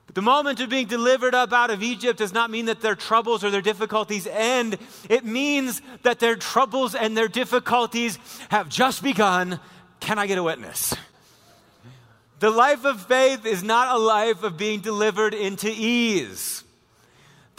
But 0.08 0.16
the 0.16 0.22
moment 0.22 0.60
of 0.60 0.70
being 0.70 0.88
delivered 0.88 1.34
up 1.34 1.54
out 1.54 1.70
of 1.72 1.82
Egypt 1.82 2.20
does 2.20 2.34
not 2.34 2.52
mean 2.52 2.66
that 2.66 2.82
their 2.82 2.96
troubles 2.96 3.44
or 3.44 3.50
their 3.50 3.62
difficulties 3.62 4.28
end. 4.28 4.78
It 5.10 5.24
means 5.24 5.82
that 6.04 6.20
their 6.20 6.36
troubles 6.36 6.96
and 6.96 7.16
their 7.16 7.30
difficulties 7.30 8.20
have 8.50 8.68
just 8.68 9.04
begun. 9.04 9.60
Can 10.02 10.20
I 10.20 10.28
get 10.28 10.38
a 10.38 10.44
witness? 10.44 10.94
The 12.40 12.50
life 12.50 12.86
of 12.86 13.06
faith 13.06 13.46
is 13.46 13.64
not 13.64 13.96
a 13.96 14.00
life 14.00 14.44
of 14.44 14.58
being 14.58 14.82
delivered 14.82 15.34
into 15.34 15.70
ease. 15.70 16.64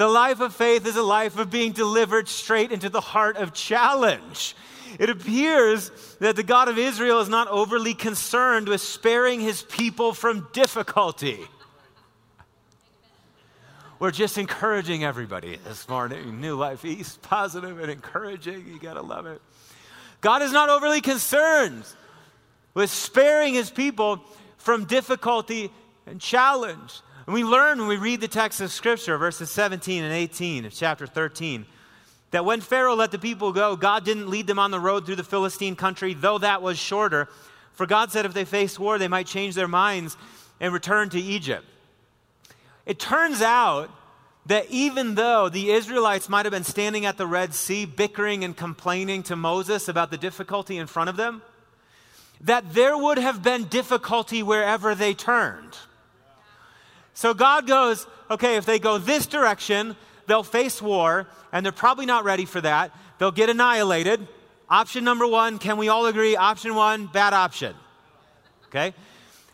The 0.03 0.09
life 0.09 0.41
of 0.41 0.53
faith 0.53 0.85
is 0.85 0.97
a 0.97 1.03
life 1.03 1.39
of 1.39 1.49
being 1.49 1.71
delivered 1.71 2.27
straight 2.27 2.73
into 2.73 2.89
the 2.89 3.01
heart 3.01 3.37
of 3.37 3.55
challenge. 3.55 4.57
It 4.99 5.09
appears 5.09 5.93
that 6.19 6.35
the 6.35 6.43
God 6.43 6.69
of 6.69 6.77
Israel 6.77 7.21
is 7.21 7.29
not 7.29 7.47
overly 7.47 7.95
concerned 7.95 8.67
with 8.67 8.81
sparing 8.81 9.39
his 9.39 9.63
people 9.63 10.13
from 10.13 10.49
difficulty. 10.53 11.39
We're 14.01 14.11
just 14.11 14.39
encouraging 14.39 15.05
everybody 15.05 15.61
this 15.63 15.89
morning. 15.89 16.41
New 16.41 16.57
Life 16.57 16.85
East, 16.85 17.23
positive 17.23 17.79
and 17.79 17.89
encouraging. 17.89 18.67
You 18.67 18.81
got 18.81 18.95
to 18.95 19.03
love 19.03 19.27
it. 19.27 19.41
God 20.21 20.43
is 20.43 20.51
not 20.51 20.69
overly 20.69 21.01
concerned 21.01 21.85
with 22.75 22.91
sparing 22.91 23.55
his 23.55 23.71
people 23.71 24.21
from 24.57 24.85
difficulty 24.85 25.71
and 26.07 26.21
challenge. 26.21 27.03
And 27.27 27.35
we 27.35 27.45
learn 27.45 27.79
when 27.79 27.89
we 27.89 27.97
read 27.97 28.21
the 28.21 28.29
text 28.29 28.61
of 28.61 28.73
Scripture, 28.73 29.17
verses 29.17 29.51
17 29.51 30.03
and 30.03 30.13
18 30.13 30.65
of 30.65 30.73
chapter 30.73 31.07
13, 31.07 31.67
that 32.33 32.45
when 32.45 32.61
Pharaoh 32.61 32.97
let 32.97 33.13
the 33.13 33.19
people 33.19 33.53
go, 33.53 33.77
God 33.77 34.05
didn't 34.05 34.29
lead 34.29 34.47
them 34.47 34.59
on 34.59 34.71
the 34.71 34.81
road 34.81 35.07
through 35.07 35.17
the 35.17 35.25
Philistine 35.25 35.77
country, 35.77 36.15
though 36.15 36.39
that 36.39 36.63
was 36.63 36.79
shorter. 36.79 37.29
For 37.75 37.87
God 37.87 38.11
said 38.11 38.27
if 38.27 38.35
they 38.35 38.45
faced 38.45 38.79
war, 38.79 38.99
they 38.99 39.09
might 39.09 39.27
change 39.27 39.55
their 39.55 39.69
minds 39.69 40.17
and 40.61 40.73
return 40.73 41.11
to 41.11 41.21
Egypt. 41.21 41.65
It 42.87 42.99
turns 42.99 43.41
out 43.41 43.91
that 44.47 44.67
even 44.71 45.15
though 45.15 45.49
the 45.49 45.71
Israelites 45.71 46.29
might 46.29 46.45
have 46.45 46.53
been 46.53 46.65
standing 46.65 47.07
at 47.07 47.17
the 47.17 47.27
Red 47.27 47.55
Sea, 47.55 47.85
bickering 47.85 48.43
and 48.43 48.57
complaining 48.57 49.23
to 49.25 49.37
Moses 49.37 49.89
about 49.89 50.11
the 50.11 50.19
difficulty 50.19 50.77
in 50.77 50.89
front 50.89 51.09
of 51.09 51.17
them, 51.17 51.43
that 52.41 52.75
there 52.75 52.99
would 52.99 53.19
have 53.19 53.43
been 53.43 53.65
difficulty 53.65 54.43
wherever 54.43 54.97
they 54.97 55.15
turned. 55.15 55.77
So 57.15 57.35
God 57.35 57.67
goes, 57.67 58.07
okay, 58.31 58.57
if 58.57 58.65
they 58.65 58.79
go 58.79 58.99
this 58.99 59.27
direction, 59.27 59.97
they'll 60.27 60.43
face 60.43 60.81
war, 60.81 61.29
and 61.53 61.65
they're 61.65 61.73
probably 61.73 62.07
not 62.07 62.25
ready 62.25 62.45
for 62.45 62.61
that. 62.61 62.93
They'll 63.19 63.31
get 63.31 63.51
annihilated. 63.51 64.27
Option 64.69 65.05
number 65.05 65.27
one, 65.27 65.59
can 65.59 65.77
we 65.77 65.89
all 65.89 66.07
agree? 66.07 66.37
Option 66.37 66.75
one, 66.75 67.07
bad 67.07 67.35
option. 67.35 67.75
Okay? 68.69 68.95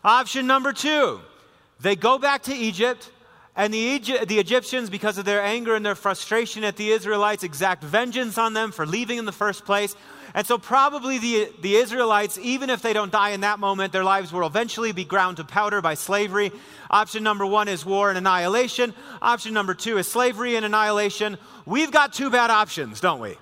Option 0.04 0.46
number 0.46 0.72
two, 0.72 1.20
they 1.80 1.96
go 1.96 2.18
back 2.18 2.44
to 2.44 2.54
Egypt, 2.54 3.10
and 3.56 3.74
the, 3.74 3.78
Egypt, 3.78 4.28
the 4.28 4.38
Egyptians, 4.38 4.88
because 4.88 5.18
of 5.18 5.24
their 5.24 5.42
anger 5.42 5.74
and 5.74 5.84
their 5.84 5.96
frustration 5.96 6.62
at 6.62 6.76
the 6.76 6.90
Israelites, 6.90 7.42
exact 7.42 7.82
vengeance 7.82 8.38
on 8.38 8.52
them 8.52 8.70
for 8.70 8.86
leaving 8.86 9.18
in 9.18 9.24
the 9.24 9.32
first 9.32 9.64
place. 9.64 9.96
And 10.38 10.46
so, 10.46 10.56
probably 10.56 11.18
the, 11.18 11.52
the 11.62 11.74
Israelites, 11.74 12.38
even 12.40 12.70
if 12.70 12.80
they 12.80 12.92
don't 12.92 13.10
die 13.10 13.30
in 13.30 13.40
that 13.40 13.58
moment, 13.58 13.92
their 13.92 14.04
lives 14.04 14.32
will 14.32 14.46
eventually 14.46 14.92
be 14.92 15.02
ground 15.02 15.38
to 15.38 15.44
powder 15.44 15.82
by 15.82 15.94
slavery. 15.94 16.52
Option 16.88 17.24
number 17.24 17.44
one 17.44 17.66
is 17.66 17.84
war 17.84 18.08
and 18.08 18.16
annihilation. 18.16 18.94
Option 19.20 19.52
number 19.52 19.74
two 19.74 19.98
is 19.98 20.06
slavery 20.06 20.54
and 20.54 20.64
annihilation. 20.64 21.38
We've 21.66 21.90
got 21.90 22.12
two 22.12 22.30
bad 22.30 22.52
options, 22.52 23.00
don't 23.00 23.18
we? 23.18 23.36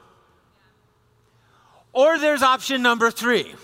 Or 1.93 2.19
there's 2.19 2.41
option 2.41 2.81
number 2.81 3.11
three. 3.11 3.55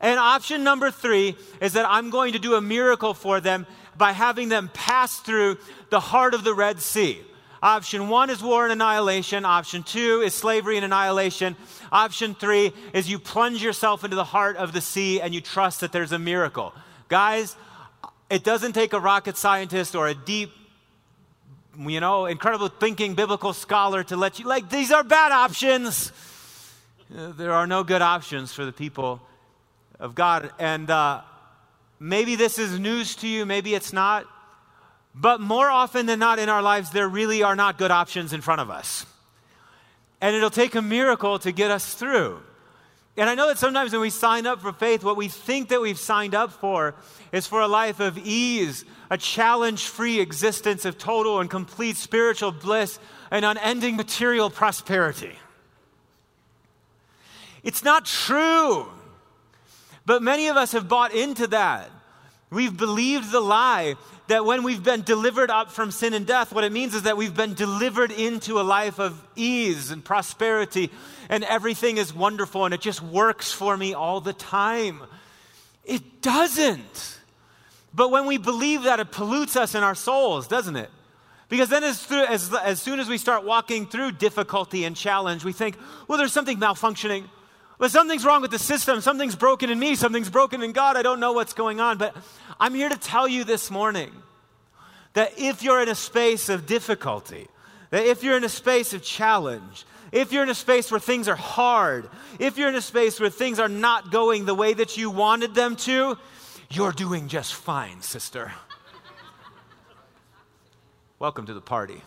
And 0.00 0.18
option 0.18 0.64
number 0.64 0.90
three 0.90 1.36
is 1.60 1.74
that 1.74 1.84
I'm 1.86 2.08
going 2.08 2.32
to 2.32 2.38
do 2.38 2.54
a 2.54 2.62
miracle 2.62 3.12
for 3.12 3.42
them 3.42 3.66
by 3.94 4.12
having 4.12 4.48
them 4.48 4.70
pass 4.72 5.18
through 5.18 5.58
the 5.90 6.00
heart 6.00 6.32
of 6.32 6.44
the 6.44 6.54
Red 6.54 6.80
Sea. 6.80 7.20
Option 7.62 8.08
one 8.08 8.30
is 8.30 8.42
war 8.42 8.64
and 8.64 8.72
annihilation. 8.72 9.44
Option 9.44 9.82
two 9.82 10.22
is 10.24 10.34
slavery 10.34 10.76
and 10.76 10.84
annihilation. 10.84 11.56
Option 11.90 12.34
three 12.34 12.72
is 12.92 13.10
you 13.10 13.18
plunge 13.18 13.62
yourself 13.62 14.04
into 14.04 14.16
the 14.16 14.24
heart 14.24 14.56
of 14.56 14.72
the 14.72 14.80
sea 14.80 15.20
and 15.20 15.34
you 15.34 15.40
trust 15.40 15.80
that 15.80 15.90
there's 15.90 16.12
a 16.12 16.18
miracle. 16.18 16.72
Guys, 17.08 17.56
it 18.30 18.44
doesn't 18.44 18.74
take 18.74 18.92
a 18.92 19.00
rocket 19.00 19.36
scientist 19.36 19.94
or 19.94 20.06
a 20.06 20.14
deep, 20.14 20.50
you 21.78 22.00
know, 22.00 22.26
incredible 22.26 22.68
thinking 22.68 23.14
biblical 23.14 23.52
scholar 23.52 24.04
to 24.04 24.16
let 24.16 24.38
you, 24.38 24.46
like, 24.46 24.68
these 24.68 24.92
are 24.92 25.02
bad 25.02 25.32
options. 25.32 26.12
There 27.10 27.52
are 27.52 27.66
no 27.66 27.84
good 27.84 28.02
options 28.02 28.52
for 28.52 28.64
the 28.64 28.72
people 28.72 29.20
of 29.98 30.14
God. 30.14 30.52
And 30.58 30.90
uh, 30.90 31.22
maybe 31.98 32.36
this 32.36 32.58
is 32.58 32.78
news 32.78 33.16
to 33.16 33.26
you, 33.26 33.46
maybe 33.46 33.74
it's 33.74 33.92
not. 33.92 34.26
But 35.20 35.40
more 35.40 35.68
often 35.68 36.06
than 36.06 36.20
not 36.20 36.38
in 36.38 36.48
our 36.48 36.62
lives, 36.62 36.90
there 36.90 37.08
really 37.08 37.42
are 37.42 37.56
not 37.56 37.76
good 37.76 37.90
options 37.90 38.32
in 38.32 38.40
front 38.40 38.60
of 38.60 38.70
us. 38.70 39.04
And 40.20 40.36
it'll 40.36 40.50
take 40.50 40.76
a 40.76 40.82
miracle 40.82 41.40
to 41.40 41.50
get 41.50 41.72
us 41.72 41.94
through. 41.94 42.40
And 43.16 43.28
I 43.28 43.34
know 43.34 43.48
that 43.48 43.58
sometimes 43.58 43.90
when 43.90 44.00
we 44.00 44.10
sign 44.10 44.46
up 44.46 44.60
for 44.60 44.72
faith, 44.72 45.02
what 45.02 45.16
we 45.16 45.26
think 45.26 45.70
that 45.70 45.80
we've 45.80 45.98
signed 45.98 46.36
up 46.36 46.52
for 46.52 46.94
is 47.32 47.48
for 47.48 47.60
a 47.60 47.66
life 47.66 47.98
of 47.98 48.16
ease, 48.16 48.84
a 49.10 49.18
challenge 49.18 49.86
free 49.86 50.20
existence 50.20 50.84
of 50.84 50.98
total 50.98 51.40
and 51.40 51.50
complete 51.50 51.96
spiritual 51.96 52.52
bliss 52.52 53.00
and 53.32 53.44
unending 53.44 53.96
material 53.96 54.50
prosperity. 54.50 55.36
It's 57.64 57.82
not 57.82 58.04
true. 58.04 58.86
But 60.06 60.22
many 60.22 60.46
of 60.46 60.56
us 60.56 60.70
have 60.72 60.88
bought 60.88 61.12
into 61.12 61.48
that. 61.48 61.90
We've 62.50 62.74
believed 62.74 63.30
the 63.30 63.40
lie 63.40 63.96
that 64.28 64.44
when 64.44 64.62
we've 64.62 64.82
been 64.82 65.02
delivered 65.02 65.50
up 65.50 65.70
from 65.70 65.90
sin 65.90 66.14
and 66.14 66.26
death, 66.26 66.52
what 66.52 66.64
it 66.64 66.72
means 66.72 66.94
is 66.94 67.02
that 67.02 67.16
we've 67.16 67.34
been 67.34 67.54
delivered 67.54 68.10
into 68.10 68.60
a 68.60 68.62
life 68.62 68.98
of 68.98 69.22
ease 69.36 69.90
and 69.90 70.02
prosperity, 70.02 70.90
and 71.28 71.44
everything 71.44 71.98
is 71.98 72.14
wonderful 72.14 72.64
and 72.64 72.72
it 72.72 72.80
just 72.80 73.02
works 73.02 73.52
for 73.52 73.76
me 73.76 73.92
all 73.92 74.20
the 74.20 74.32
time. 74.32 75.00
It 75.84 76.22
doesn't. 76.22 77.18
But 77.92 78.10
when 78.10 78.26
we 78.26 78.38
believe 78.38 78.84
that, 78.84 79.00
it 79.00 79.10
pollutes 79.10 79.56
us 79.56 79.74
in 79.74 79.82
our 79.82 79.94
souls, 79.94 80.46
doesn't 80.46 80.76
it? 80.76 80.90
Because 81.48 81.70
then, 81.70 81.82
as, 81.82 82.02
through, 82.02 82.24
as, 82.24 82.52
as 82.54 82.80
soon 82.80 83.00
as 83.00 83.08
we 83.08 83.16
start 83.16 83.44
walking 83.44 83.86
through 83.86 84.12
difficulty 84.12 84.84
and 84.84 84.94
challenge, 84.94 85.44
we 85.44 85.52
think, 85.52 85.76
well, 86.06 86.18
there's 86.18 86.32
something 86.32 86.58
malfunctioning. 86.58 87.24
Well, 87.78 87.88
something's 87.88 88.24
wrong 88.24 88.42
with 88.42 88.50
the 88.50 88.58
system. 88.58 89.00
Something's 89.00 89.36
broken 89.36 89.70
in 89.70 89.78
me. 89.78 89.94
Something's 89.94 90.30
broken 90.30 90.62
in 90.62 90.72
God. 90.72 90.96
I 90.96 91.02
don't 91.02 91.20
know 91.20 91.32
what's 91.32 91.52
going 91.52 91.78
on. 91.80 91.96
But 91.96 92.16
I'm 92.58 92.74
here 92.74 92.88
to 92.88 92.96
tell 92.96 93.28
you 93.28 93.44
this 93.44 93.70
morning 93.70 94.10
that 95.12 95.38
if 95.38 95.62
you're 95.62 95.80
in 95.80 95.88
a 95.88 95.94
space 95.94 96.48
of 96.48 96.66
difficulty, 96.66 97.46
that 97.90 98.04
if 98.04 98.24
you're 98.24 98.36
in 98.36 98.42
a 98.42 98.48
space 98.48 98.92
of 98.94 99.02
challenge, 99.02 99.86
if 100.10 100.32
you're 100.32 100.42
in 100.42 100.50
a 100.50 100.54
space 100.54 100.90
where 100.90 100.98
things 100.98 101.28
are 101.28 101.36
hard, 101.36 102.08
if 102.40 102.58
you're 102.58 102.68
in 102.68 102.74
a 102.74 102.80
space 102.80 103.20
where 103.20 103.30
things 103.30 103.60
are 103.60 103.68
not 103.68 104.10
going 104.10 104.44
the 104.44 104.54
way 104.54 104.72
that 104.74 104.96
you 104.96 105.10
wanted 105.10 105.54
them 105.54 105.76
to, 105.76 106.18
you're 106.70 106.92
doing 106.92 107.28
just 107.28 107.54
fine, 107.54 108.02
sister. 108.02 108.52
Welcome 111.20 111.46
to 111.46 111.54
the 111.54 111.60
party. 111.60 112.02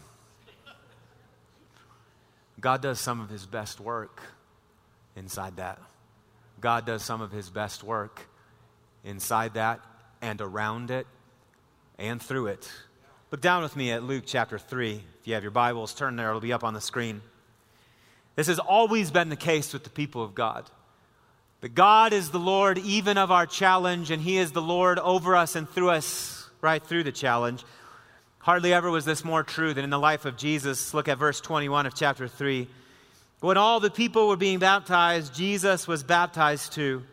God 2.60 2.82
does 2.82 3.00
some 3.00 3.22
of 3.22 3.30
his 3.30 3.46
best 3.46 3.80
work 3.80 4.22
inside 5.16 5.58
that. 5.58 5.80
God 6.60 6.86
does 6.86 7.04
some 7.04 7.22
of 7.22 7.32
his 7.32 7.50
best 7.50 7.84
work 7.84 8.28
inside 9.04 9.56
that 9.56 9.80
and 10.22 10.40
around 10.42 10.92
it 10.92 11.08
and 11.98 12.22
through 12.22 12.48
it. 12.48 12.72
Look 13.32 13.42
down 13.42 13.64
with 13.64 13.76
me 13.76 13.92
at 13.92 14.04
Luke 14.04 14.24
chapter 14.26 14.60
3. 14.60 15.04
If 15.22 15.28
you 15.28 15.34
have 15.34 15.44
your 15.44 15.52
Bibles, 15.52 15.94
turn 15.94 16.16
there, 16.16 16.30
it'll 16.30 16.42
be 16.42 16.54
up 16.54 16.64
on 16.64 16.74
the 16.74 16.82
screen. 16.82 17.22
This 18.36 18.48
has 18.48 18.60
always 18.60 19.12
been 19.12 19.30
the 19.30 19.36
case 19.36 19.74
with 19.74 19.84
the 19.84 19.90
people 19.90 20.24
of 20.24 20.36
God. 20.36 20.70
That 21.62 21.76
God 21.76 22.12
is 22.12 22.32
the 22.32 22.40
Lord 22.40 22.80
even 22.80 23.18
of 23.18 23.32
our 23.32 23.46
challenge, 23.46 24.10
and 24.10 24.22
He 24.22 24.38
is 24.38 24.52
the 24.52 24.62
Lord 24.62 25.00
over 25.00 25.36
us 25.36 25.56
and 25.56 25.70
through 25.70 25.92
us, 25.92 26.50
right 26.60 26.84
through 26.84 27.04
the 27.04 27.12
challenge. 27.12 27.64
Hardly 28.40 28.74
ever 28.74 28.90
was 28.90 29.06
this 29.06 29.24
more 29.24 29.44
true 29.44 29.74
than 29.74 29.84
in 29.84 29.92
the 29.92 30.00
life 30.00 30.26
of 30.26 30.38
Jesus. 30.38 30.94
Look 30.94 31.08
at 31.08 31.20
verse 31.20 31.40
21 31.40 31.86
of 31.86 31.94
chapter 31.94 32.28
3. 32.28 32.68
When 33.42 33.58
all 33.58 33.80
the 33.80 33.90
people 33.90 34.28
were 34.28 34.38
being 34.38 34.60
baptized, 34.60 35.34
Jesus 35.34 35.88
was 35.88 36.04
baptized 36.04 36.74
too. 36.74 37.04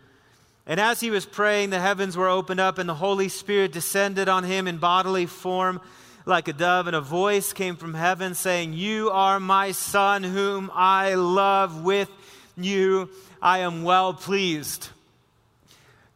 And 0.66 0.78
as 0.78 1.00
he 1.00 1.10
was 1.10 1.24
praying, 1.24 1.70
the 1.70 1.80
heavens 1.80 2.18
were 2.18 2.28
opened 2.28 2.60
up, 2.60 2.78
and 2.78 2.86
the 2.86 2.94
Holy 2.94 3.30
Spirit 3.30 3.72
descended 3.72 4.28
on 4.28 4.44
him 4.44 4.68
in 4.68 4.76
bodily 4.76 5.24
form 5.24 5.80
like 6.26 6.46
a 6.46 6.52
dove, 6.52 6.86
and 6.86 6.94
a 6.94 7.00
voice 7.00 7.54
came 7.54 7.76
from 7.76 7.94
heaven 7.94 8.34
saying, 8.34 8.74
You 8.74 9.10
are 9.10 9.40
my 9.40 9.72
Son, 9.72 10.22
whom 10.22 10.70
I 10.74 11.14
love. 11.14 11.82
With 11.82 12.10
you 12.58 13.08
I 13.40 13.60
am 13.60 13.82
well 13.82 14.12
pleased. 14.12 14.90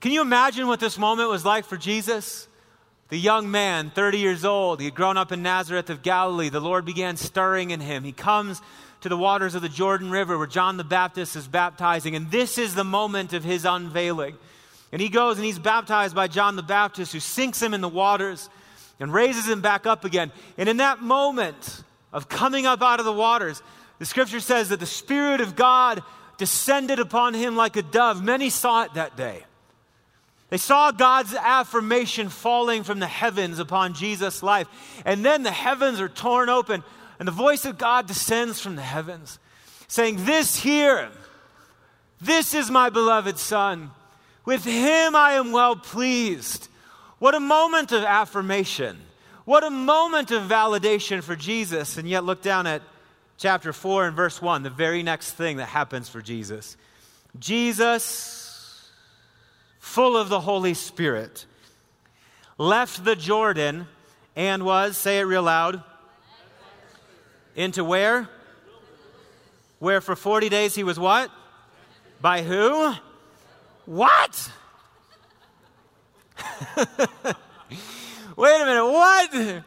Can 0.01 0.13
you 0.13 0.21
imagine 0.21 0.67
what 0.67 0.81
this 0.81 0.99
moment 0.99 1.31
was 1.31 1.47
like 1.47 1.65
for 1.65 1.79
Jesus? 1.79 2.47
The 3.13 3.19
young 3.19 3.51
man, 3.51 3.91
30 3.91 4.21
years 4.21 4.43
old, 4.43 4.81
he 4.81 4.87
had 4.87 4.95
grown 4.95 5.19
up 5.19 5.33
in 5.33 5.43
Nazareth 5.43 5.91
of 5.91 6.01
Galilee. 6.01 6.49
The 6.49 6.61
Lord 6.61 6.87
began 6.87 7.19
stirring 7.19 7.71
in 7.71 7.79
him. 7.79 8.05
He 8.05 8.13
comes 8.13 8.63
to 9.03 9.11
the 9.11 9.19
waters 9.19 9.55
of 9.55 9.61
the 9.61 9.69
Jordan 9.69 10.11
River 10.11 10.39
where 10.39 10.47
John 10.47 10.79
the 10.79 10.83
Baptist 10.83 11.37
is 11.37 11.47
baptizing, 11.47 12.17
and 12.17 12.31
this 12.31 12.57
is 12.57 12.75
the 12.75 12.85
moment 12.85 13.35
of 13.35 13.45
his 13.45 13.67
unveiling. 13.67 14.39
And 14.93 15.03
he 15.03 15.11
goes 15.11 15.37
and 15.37 15.45
he's 15.45 15.59
baptized 15.59 16.15
by 16.15 16.27
John 16.27 16.57
the 16.57 16.63
Baptist, 16.63 17.13
who 17.13 17.21
sinks 17.21 17.61
him 17.61 17.75
in 17.75 17.83
the 17.83 17.87
waters 17.87 18.49
and 18.99 19.13
raises 19.13 19.47
him 19.47 19.61
back 19.61 19.85
up 19.87 20.07
again. 20.07 20.33
And 20.57 20.67
in 20.67 20.79
that 20.79 21.03
moment 21.03 21.85
of 22.15 22.31
coming 22.31 22.65
up 22.65 22.81
out 22.81 22.99
of 22.99 23.05
the 23.05 23.13
waters, 23.13 23.63
the 23.99 24.07
scripture 24.07 24.41
says 24.41 24.71
that 24.71 24.81
the 24.81 24.87
Spirit 24.87 25.43
of 25.43 25.55
God 25.55 26.03
descended 26.39 26.99
upon 26.99 27.35
him 27.35 27.57
like 27.57 27.77
a 27.77 27.83
dove. 27.83 28.25
Many 28.25 28.49
saw 28.49 28.85
it 28.85 28.95
that 28.95 29.19
day. 29.19 29.45
They 30.53 30.59
saw 30.59 30.91
God's 30.91 31.33
affirmation 31.33 32.29
falling 32.29 32.83
from 32.83 32.99
the 32.99 33.07
heavens 33.07 33.59
upon 33.59 33.95
Jesus' 33.95 34.43
life. 34.43 34.69
And 35.03 35.25
then 35.25 35.45
the 35.45 35.51
heavens 35.51 35.99
are 35.99 36.11
torn 36.11 36.51
open, 36.51 36.85
and 37.19 37.27
the 37.27 37.33
voice 37.33 37.65
of 37.65 37.79
God 37.79 38.07
descends 38.07 38.61
from 38.61 38.77
the 38.77 38.83
heavens, 38.83 39.39
saying, 39.89 40.27
This 40.27 40.59
here, 40.59 41.09
this 42.21 42.53
is 42.53 42.71
my 42.71 42.91
beloved 42.91 43.39
Son. 43.39 43.93
With 44.45 44.63
him 44.63 45.17
I 45.17 45.33
am 45.33 45.53
well 45.53 45.75
pleased. 45.75 46.69
What 47.19 47.35
a 47.35 47.41
moment 47.41 47.91
of 47.91 48.05
affirmation. 48.05 48.99
What 49.47 49.65
a 49.65 49.71
moment 49.71 50.33
of 50.33 50.43
validation 50.43 51.23
for 51.23 51.35
Jesus. 51.35 51.97
And 51.97 52.07
yet, 52.07 52.25
look 52.25 52.43
down 52.43 52.67
at 52.67 52.83
chapter 53.39 53.73
4 53.73 54.09
and 54.09 54.15
verse 54.15 54.43
1, 54.43 54.65
the 54.65 54.69
very 54.69 55.03
next 55.03 55.31
thing 55.31 55.57
that 55.57 55.69
happens 55.69 56.11
for 56.11 56.21
Jesus. 56.21 56.77
Jesus, 57.39 58.42
full 59.83 60.17
of 60.17 60.29
the 60.29 60.41
Holy 60.41 60.73
Spirit, 60.75 61.45
left 62.57 63.05
the 63.05 63.17
Jordan 63.17 63.89
and 64.37 64.65
was, 64.65 64.97
say 64.97 65.19
it 65.19 65.25
real 65.25 65.43
loud, 65.43 65.83
into 67.57 67.83
where? 67.83 68.29
Where 69.81 70.01
for 70.01 70.15
40 70.15 70.49
days 70.49 70.77
he 70.77 70.85
was 70.85 71.01
what? 71.01 71.31
By 72.21 72.43
who? 72.43 72.95
What? 73.85 74.53
Wait 78.37 78.61
a 78.61 78.65
minute, 78.65 78.87
what? 78.87 79.65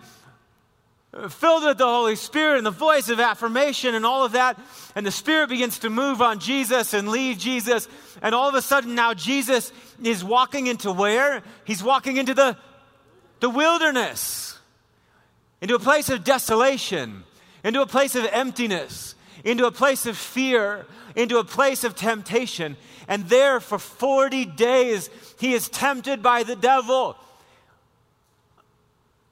filled 1.29 1.63
with 1.63 1.77
the 1.77 1.85
Holy 1.85 2.15
Spirit 2.15 2.57
and 2.57 2.65
the 2.65 2.71
voice 2.71 3.09
of 3.09 3.19
affirmation 3.19 3.95
and 3.95 4.05
all 4.05 4.25
of 4.25 4.33
that. 4.33 4.59
And 4.95 5.05
the 5.05 5.11
Spirit 5.11 5.49
begins 5.49 5.79
to 5.79 5.89
move 5.89 6.21
on 6.21 6.39
Jesus 6.39 6.93
and 6.93 7.09
lead 7.09 7.39
Jesus. 7.39 7.87
And 8.21 8.35
all 8.35 8.49
of 8.49 8.55
a 8.55 8.61
sudden, 8.61 8.95
now 8.95 9.13
Jesus 9.13 9.71
is 10.03 10.23
walking 10.23 10.67
into 10.67 10.91
where? 10.91 11.43
He's 11.63 11.83
walking 11.83 12.17
into 12.17 12.33
the, 12.33 12.57
the 13.39 13.49
wilderness, 13.49 14.57
into 15.61 15.75
a 15.75 15.79
place 15.79 16.09
of 16.09 16.23
desolation, 16.23 17.23
into 17.63 17.81
a 17.81 17.87
place 17.87 18.15
of 18.15 18.25
emptiness, 18.31 19.15
into 19.43 19.65
a 19.65 19.71
place 19.71 20.05
of 20.05 20.17
fear, 20.17 20.85
into 21.15 21.37
a 21.37 21.43
place 21.43 21.83
of 21.83 21.95
temptation. 21.95 22.77
And 23.07 23.29
there 23.29 23.59
for 23.59 23.79
40 23.79 24.45
days, 24.45 25.09
he 25.39 25.53
is 25.53 25.69
tempted 25.69 26.21
by 26.21 26.43
the 26.43 26.55
devil. 26.55 27.15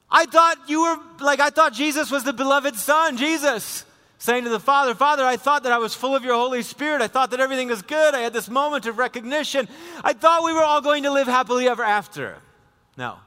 I 0.09 0.25
thought 0.25 0.57
you 0.67 0.83
were 0.83 0.97
like, 1.19 1.39
I 1.39 1.49
thought 1.49 1.73
Jesus 1.73 2.11
was 2.11 2.23
the 2.23 2.33
beloved 2.33 2.75
Son, 2.75 3.17
Jesus, 3.17 3.83
saying 4.23 4.45
to 4.45 4.49
the 4.49 4.57
Father, 4.57 4.95
Father, 4.95 5.25
I 5.25 5.35
thought 5.35 5.63
that 5.63 5.73
I 5.73 5.79
was 5.79 5.93
full 5.93 6.15
of 6.15 6.23
your 6.23 6.35
Holy 6.35 6.61
Spirit. 6.61 7.01
I 7.01 7.09
thought 7.09 7.31
that 7.31 7.41
everything 7.41 7.67
was 7.67 7.81
good. 7.81 8.15
I 8.15 8.21
had 8.21 8.31
this 8.31 8.49
moment 8.49 8.85
of 8.85 8.97
recognition. 8.97 9.67
I 10.01 10.13
thought 10.13 10.45
we 10.45 10.53
were 10.53 10.63
all 10.63 10.79
going 10.79 11.03
to 11.03 11.11
live 11.11 11.27
happily 11.27 11.67
ever 11.67 11.83
after. 11.83 12.37
No. 12.95 13.17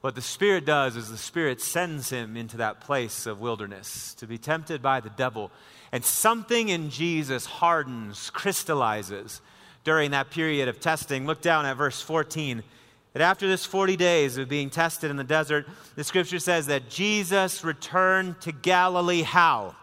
What 0.00 0.16
the 0.16 0.20
Spirit 0.20 0.64
does 0.64 0.96
is 0.96 1.08
the 1.08 1.16
Spirit 1.16 1.60
sends 1.60 2.10
him 2.10 2.36
into 2.36 2.56
that 2.56 2.80
place 2.80 3.26
of 3.26 3.40
wilderness 3.40 4.14
to 4.14 4.26
be 4.26 4.38
tempted 4.38 4.82
by 4.82 4.98
the 4.98 5.08
devil. 5.10 5.52
And 5.92 6.04
something 6.04 6.68
in 6.68 6.90
Jesus 6.90 7.46
hardens, 7.46 8.28
crystallizes 8.30 9.40
during 9.84 10.10
that 10.10 10.30
period 10.30 10.66
of 10.66 10.80
testing. 10.80 11.26
Look 11.26 11.42
down 11.42 11.64
at 11.64 11.76
verse 11.76 12.02
14 12.02 12.64
that 13.12 13.22
after 13.22 13.46
this 13.46 13.64
40 13.64 13.96
days 13.96 14.36
of 14.36 14.48
being 14.48 14.68
tested 14.68 15.12
in 15.12 15.16
the 15.16 15.22
desert, 15.22 15.68
the 15.94 16.02
scripture 16.02 16.40
says 16.40 16.66
that 16.66 16.90
Jesus 16.90 17.62
returned 17.62 18.40
to 18.40 18.50
Galilee 18.50 19.22
how? 19.22 19.76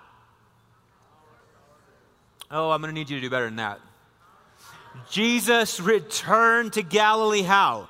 Oh, 2.51 2.71
I'm 2.71 2.81
going 2.81 2.93
to 2.93 2.99
need 2.99 3.09
you 3.09 3.17
to 3.17 3.21
do 3.21 3.29
better 3.29 3.45
than 3.45 3.57
that. 3.57 3.79
Jesus 5.09 5.79
returned 5.79 6.73
to 6.73 6.81
Galilee 6.81 7.43
how? 7.43 7.87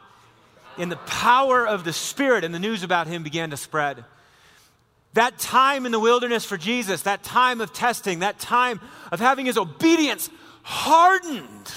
In 0.77 0.89
the 0.89 0.97
power 0.97 1.67
of 1.67 1.83
the 1.83 1.93
Spirit, 1.93 2.43
and 2.43 2.53
the 2.53 2.59
news 2.59 2.83
about 2.83 3.07
him 3.07 3.23
began 3.23 3.49
to 3.51 3.57
spread. 3.57 4.03
That 5.13 5.39
time 5.39 5.85
in 5.85 5.91
the 5.91 5.99
wilderness 5.99 6.45
for 6.45 6.57
Jesus, 6.57 7.03
that 7.03 7.23
time 7.23 7.61
of 7.61 7.73
testing, 7.73 8.19
that 8.19 8.39
time 8.39 8.79
of 9.11 9.19
having 9.19 9.45
his 9.45 9.57
obedience 9.57 10.29
hardened 10.63 11.73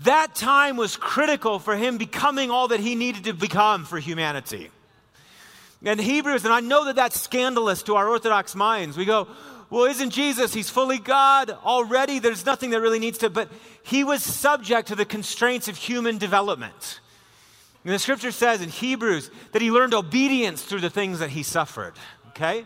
that 0.00 0.34
time 0.34 0.76
was 0.76 0.96
critical 0.96 1.58
for 1.58 1.76
him 1.76 1.98
becoming 1.98 2.50
all 2.50 2.68
that 2.68 2.80
he 2.80 2.94
needed 2.94 3.24
to 3.24 3.32
become 3.32 3.84
for 3.84 3.98
humanity. 3.98 4.70
And 5.84 6.00
Hebrews, 6.00 6.44
and 6.44 6.52
I 6.52 6.60
know 6.60 6.86
that 6.86 6.96
that's 6.96 7.20
scandalous 7.20 7.82
to 7.84 7.96
our 7.96 8.08
Orthodox 8.08 8.54
minds. 8.54 8.96
We 8.96 9.04
go, 9.04 9.28
well, 9.70 9.84
isn't 9.84 10.10
Jesus, 10.10 10.54
he's 10.54 10.70
fully 10.70 10.98
God 10.98 11.50
already? 11.50 12.18
There's 12.18 12.46
nothing 12.46 12.70
that 12.70 12.80
really 12.80 12.98
needs 12.98 13.18
to, 13.18 13.30
but 13.30 13.48
he 13.82 14.04
was 14.04 14.22
subject 14.22 14.88
to 14.88 14.94
the 14.94 15.04
constraints 15.04 15.68
of 15.68 15.76
human 15.76 16.18
development. 16.18 17.00
And 17.84 17.92
the 17.92 17.98
scripture 17.98 18.32
says 18.32 18.62
in 18.62 18.68
Hebrews 18.70 19.30
that 19.52 19.60
he 19.60 19.70
learned 19.70 19.94
obedience 19.94 20.62
through 20.62 20.80
the 20.80 20.90
things 20.90 21.18
that 21.18 21.30
he 21.30 21.42
suffered, 21.42 21.94
okay? 22.28 22.64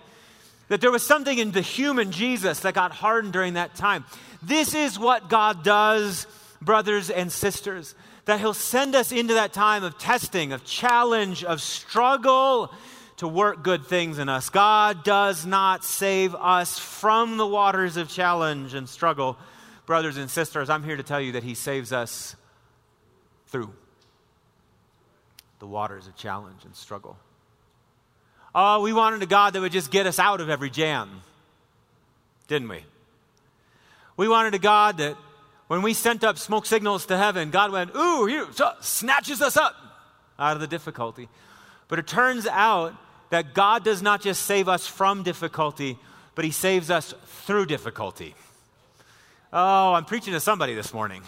That 0.69 0.81
there 0.81 0.93
was 0.93 1.03
something 1.03 1.39
in 1.39 1.51
the 1.51 1.61
human 1.61 2.13
Jesus 2.13 2.61
that 2.61 2.75
got 2.75 2.93
hardened 2.93 3.33
during 3.33 3.55
that 3.55 3.75
time. 3.75 4.05
This 4.43 4.75
is 4.75 4.99
what 4.99 5.29
God 5.29 5.65
does 5.65 6.27
brothers 6.61 7.11
and 7.11 7.31
sisters, 7.31 7.95
that 8.25 8.41
He'll 8.41 8.55
send 8.55 8.95
us 8.95 9.13
into 9.13 9.35
that 9.35 9.53
time 9.53 9.85
of 9.85 9.99
testing, 9.99 10.53
of 10.53 10.65
challenge, 10.65 11.45
of 11.45 11.61
struggle 11.61 12.73
to 13.19 13.29
work 13.29 13.63
good 13.63 13.85
things 13.85 14.19
in 14.19 14.29
us. 14.29 14.49
God 14.49 15.05
does 15.05 15.45
not 15.45 15.85
save 15.85 16.35
us 16.35 16.79
from 16.79 17.37
the 17.37 17.47
waters 17.47 17.97
of 17.97 18.09
challenge 18.09 18.75
and 18.75 18.89
struggle. 18.89 19.37
Brothers 19.87 20.17
and 20.17 20.31
sisters, 20.31 20.71
I'm 20.71 20.85
here 20.85 20.97
to 20.97 21.03
tell 21.03 21.21
you 21.21 21.33
that 21.33 21.43
He 21.43 21.55
saves 21.55 21.93
us 21.93 22.37
through. 23.49 23.73
the 25.59 25.67
waters 25.67 26.07
of 26.07 26.15
challenge 26.15 26.65
and 26.65 26.75
struggle. 26.77 27.17
Oh, 28.55 28.81
we 28.81 28.93
wanted 28.93 29.23
a 29.23 29.27
God 29.27 29.53
that 29.53 29.61
would 29.61 29.73
just 29.73 29.91
get 29.91 30.07
us 30.07 30.19
out 30.19 30.41
of 30.41 30.49
every 30.49 30.71
jam, 30.71 31.23
didn't 32.47 32.69
we? 32.69 32.85
We 34.17 34.29
wanted 34.29 34.55
a 34.55 34.59
God 34.59 34.99
that 34.99 35.17
when 35.67 35.83
we 35.83 35.95
sent 35.95 36.25
up 36.25 36.39
smoke 36.39 36.65
signals 36.65 37.07
to 37.07 37.17
heaven, 37.17 37.51
God 37.51 37.73
went, 37.73 37.95
ooh, 37.97 38.27
here, 38.27 38.47
snatches 38.81 39.43
us 39.43 39.57
up 39.57 39.75
out 40.39 40.55
of 40.55 40.61
the 40.61 40.67
difficulty. 40.67 41.29
But 41.89 41.99
it 41.99 42.07
turns 42.07 42.47
out 42.47 42.95
that 43.31 43.55
God 43.55 43.85
does 43.85 44.03
not 44.03 44.21
just 44.21 44.43
save 44.43 44.69
us 44.69 44.87
from 44.87 45.23
difficulty, 45.23 45.99
but 46.35 46.45
He 46.45 46.51
saves 46.51 46.91
us 46.91 47.15
through 47.45 47.67
difficulty. 47.67 48.35
Oh, 49.53 49.95
I'm 49.95 50.05
preaching 50.05 50.33
to 50.35 50.41
somebody 50.41 50.75
this 50.75 50.93
morning. 50.93 51.23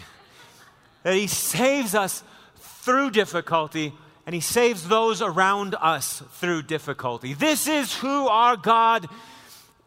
That 1.03 1.15
He 1.15 1.27
saves 1.27 1.95
us 1.95 2.23
through 2.57 3.11
difficulty 3.11 3.93
and 4.25 4.35
He 4.35 4.41
saves 4.41 4.87
those 4.87 5.21
around 5.21 5.75
us 5.79 6.23
through 6.33 6.63
difficulty. 6.63 7.33
This 7.33 7.67
is 7.67 7.93
who 7.95 8.27
our 8.27 8.55
God 8.55 9.07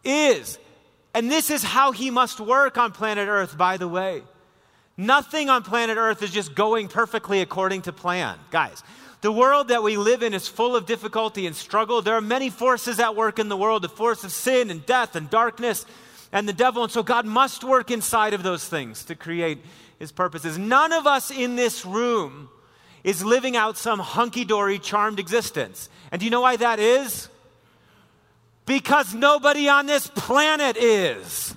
is. 0.03 0.59
And 1.15 1.31
this 1.31 1.51
is 1.51 1.63
how 1.63 1.93
He 1.93 2.11
must 2.11 2.41
work 2.41 2.77
on 2.77 2.93
planet 2.93 3.29
Earth, 3.29 3.57
by 3.57 3.77
the 3.77 3.89
way. 3.89 4.23
Nothing 4.97 5.49
on 5.49 5.63
planet 5.63 5.97
Earth 5.97 6.23
is 6.23 6.31
just 6.31 6.55
going 6.55 6.89
perfectly 6.89 7.41
according 7.41 7.83
to 7.83 7.93
plan. 7.93 8.39
Guys, 8.51 8.83
the 9.25 9.33
world 9.33 9.69
that 9.69 9.83
we 9.83 9.97
live 9.97 10.23
in 10.23 10.35
is 10.35 10.49
full 10.49 10.77
of 10.77 10.85
difficulty 10.85 11.47
and 11.47 11.57
struggle. 11.57 12.03
There 12.03 12.15
are 12.15 12.21
many 12.21 12.51
forces 12.51 13.01
at 13.01 13.17
work 13.17 13.39
in 13.39 13.49
the 13.49 13.57
world 13.57 13.81
the 13.81 13.89
force 13.89 14.23
of 14.23 14.31
sin 14.31 14.71
and 14.71 14.85
death 14.85 15.17
and 15.17 15.31
darkness 15.31 15.87
and 16.31 16.47
the 16.47 16.53
devil. 16.53 16.83
And 16.83 16.93
so 16.93 17.03
God 17.03 17.25
must 17.25 17.65
work 17.65 17.91
inside 17.91 18.35
of 18.35 18.43
those 18.43 18.69
things 18.69 19.03
to 19.07 19.15
create 19.15 19.65
his 19.99 20.13
purposes. 20.13 20.59
None 20.59 20.93
of 20.93 21.07
us 21.07 21.31
in 21.31 21.57
this 21.57 21.87
room 21.87 22.51
is 23.03 23.25
living 23.25 23.57
out 23.57 23.79
some 23.79 23.99
hunky 23.99 24.45
dory, 24.45 24.79
charmed 24.79 25.19
existence. 25.19 25.89
And 26.13 26.21
do 26.21 26.27
you 26.27 26.31
know 26.31 26.43
why 26.43 26.57
that 26.57 26.79
is? 26.79 27.31
Because 28.67 29.15
nobody 29.15 29.71
on 29.71 29.87
this 29.87 30.07
planet 30.07 30.77
is. 30.77 31.57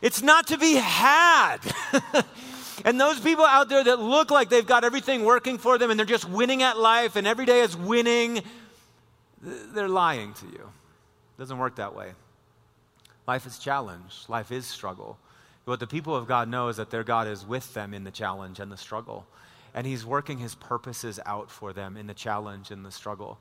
It's 0.00 0.22
not 0.22 0.46
to 0.46 0.58
be 0.58 0.74
had. 0.74 1.58
And 2.84 3.00
those 3.00 3.20
people 3.20 3.44
out 3.44 3.68
there 3.68 3.84
that 3.84 4.00
look 4.00 4.30
like 4.30 4.48
they've 4.48 4.66
got 4.66 4.84
everything 4.84 5.24
working 5.24 5.58
for 5.58 5.78
them 5.78 5.90
and 5.90 5.98
they're 5.98 6.06
just 6.06 6.28
winning 6.28 6.62
at 6.62 6.78
life 6.78 7.16
and 7.16 7.26
every 7.26 7.46
day 7.46 7.60
is 7.60 7.76
winning, 7.76 8.42
they're 9.40 9.88
lying 9.88 10.34
to 10.34 10.46
you. 10.46 10.62
It 10.62 11.38
doesn't 11.38 11.58
work 11.58 11.76
that 11.76 11.94
way. 11.94 12.12
Life 13.26 13.46
is 13.46 13.58
challenge, 13.58 14.24
life 14.28 14.50
is 14.50 14.66
struggle. 14.66 15.18
What 15.64 15.78
the 15.78 15.86
people 15.86 16.16
of 16.16 16.26
God 16.26 16.48
know 16.48 16.68
is 16.68 16.76
that 16.78 16.90
their 16.90 17.04
God 17.04 17.28
is 17.28 17.46
with 17.46 17.72
them 17.72 17.94
in 17.94 18.02
the 18.02 18.10
challenge 18.10 18.58
and 18.58 18.70
the 18.70 18.76
struggle. 18.76 19.26
And 19.74 19.86
He's 19.86 20.04
working 20.04 20.38
His 20.38 20.56
purposes 20.56 21.20
out 21.24 21.50
for 21.50 21.72
them 21.72 21.96
in 21.96 22.08
the 22.08 22.14
challenge 22.14 22.72
and 22.72 22.84
the 22.84 22.90
struggle. 22.90 23.38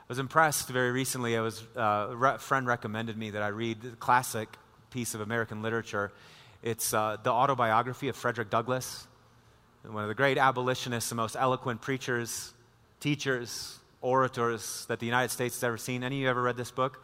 I 0.00 0.06
was 0.08 0.18
impressed 0.18 0.68
very 0.68 0.90
recently. 0.90 1.36
I 1.36 1.40
was, 1.40 1.62
uh, 1.76 2.08
a 2.10 2.38
friend 2.38 2.66
recommended 2.66 3.16
me 3.16 3.30
that 3.30 3.42
I 3.42 3.48
read 3.48 3.82
the 3.82 3.90
classic 3.90 4.48
piece 4.90 5.14
of 5.14 5.20
American 5.20 5.62
literature 5.62 6.10
it's 6.62 6.92
uh, 6.92 7.16
the 7.22 7.30
autobiography 7.30 8.08
of 8.08 8.16
Frederick 8.16 8.50
Douglass, 8.50 9.06
one 9.82 10.02
of 10.02 10.08
the 10.08 10.14
great 10.14 10.36
abolitionists, 10.36 11.08
the 11.08 11.14
most 11.14 11.36
eloquent 11.38 11.80
preachers, 11.80 12.52
teachers, 13.00 13.78
orators 14.02 14.84
that 14.86 15.00
the 15.00 15.06
United 15.06 15.30
States 15.30 15.56
has 15.56 15.64
ever 15.64 15.78
seen. 15.78 16.04
Any 16.04 16.16
of 16.16 16.22
you 16.22 16.28
ever 16.28 16.42
read 16.42 16.56
this 16.56 16.70
book? 16.70 17.02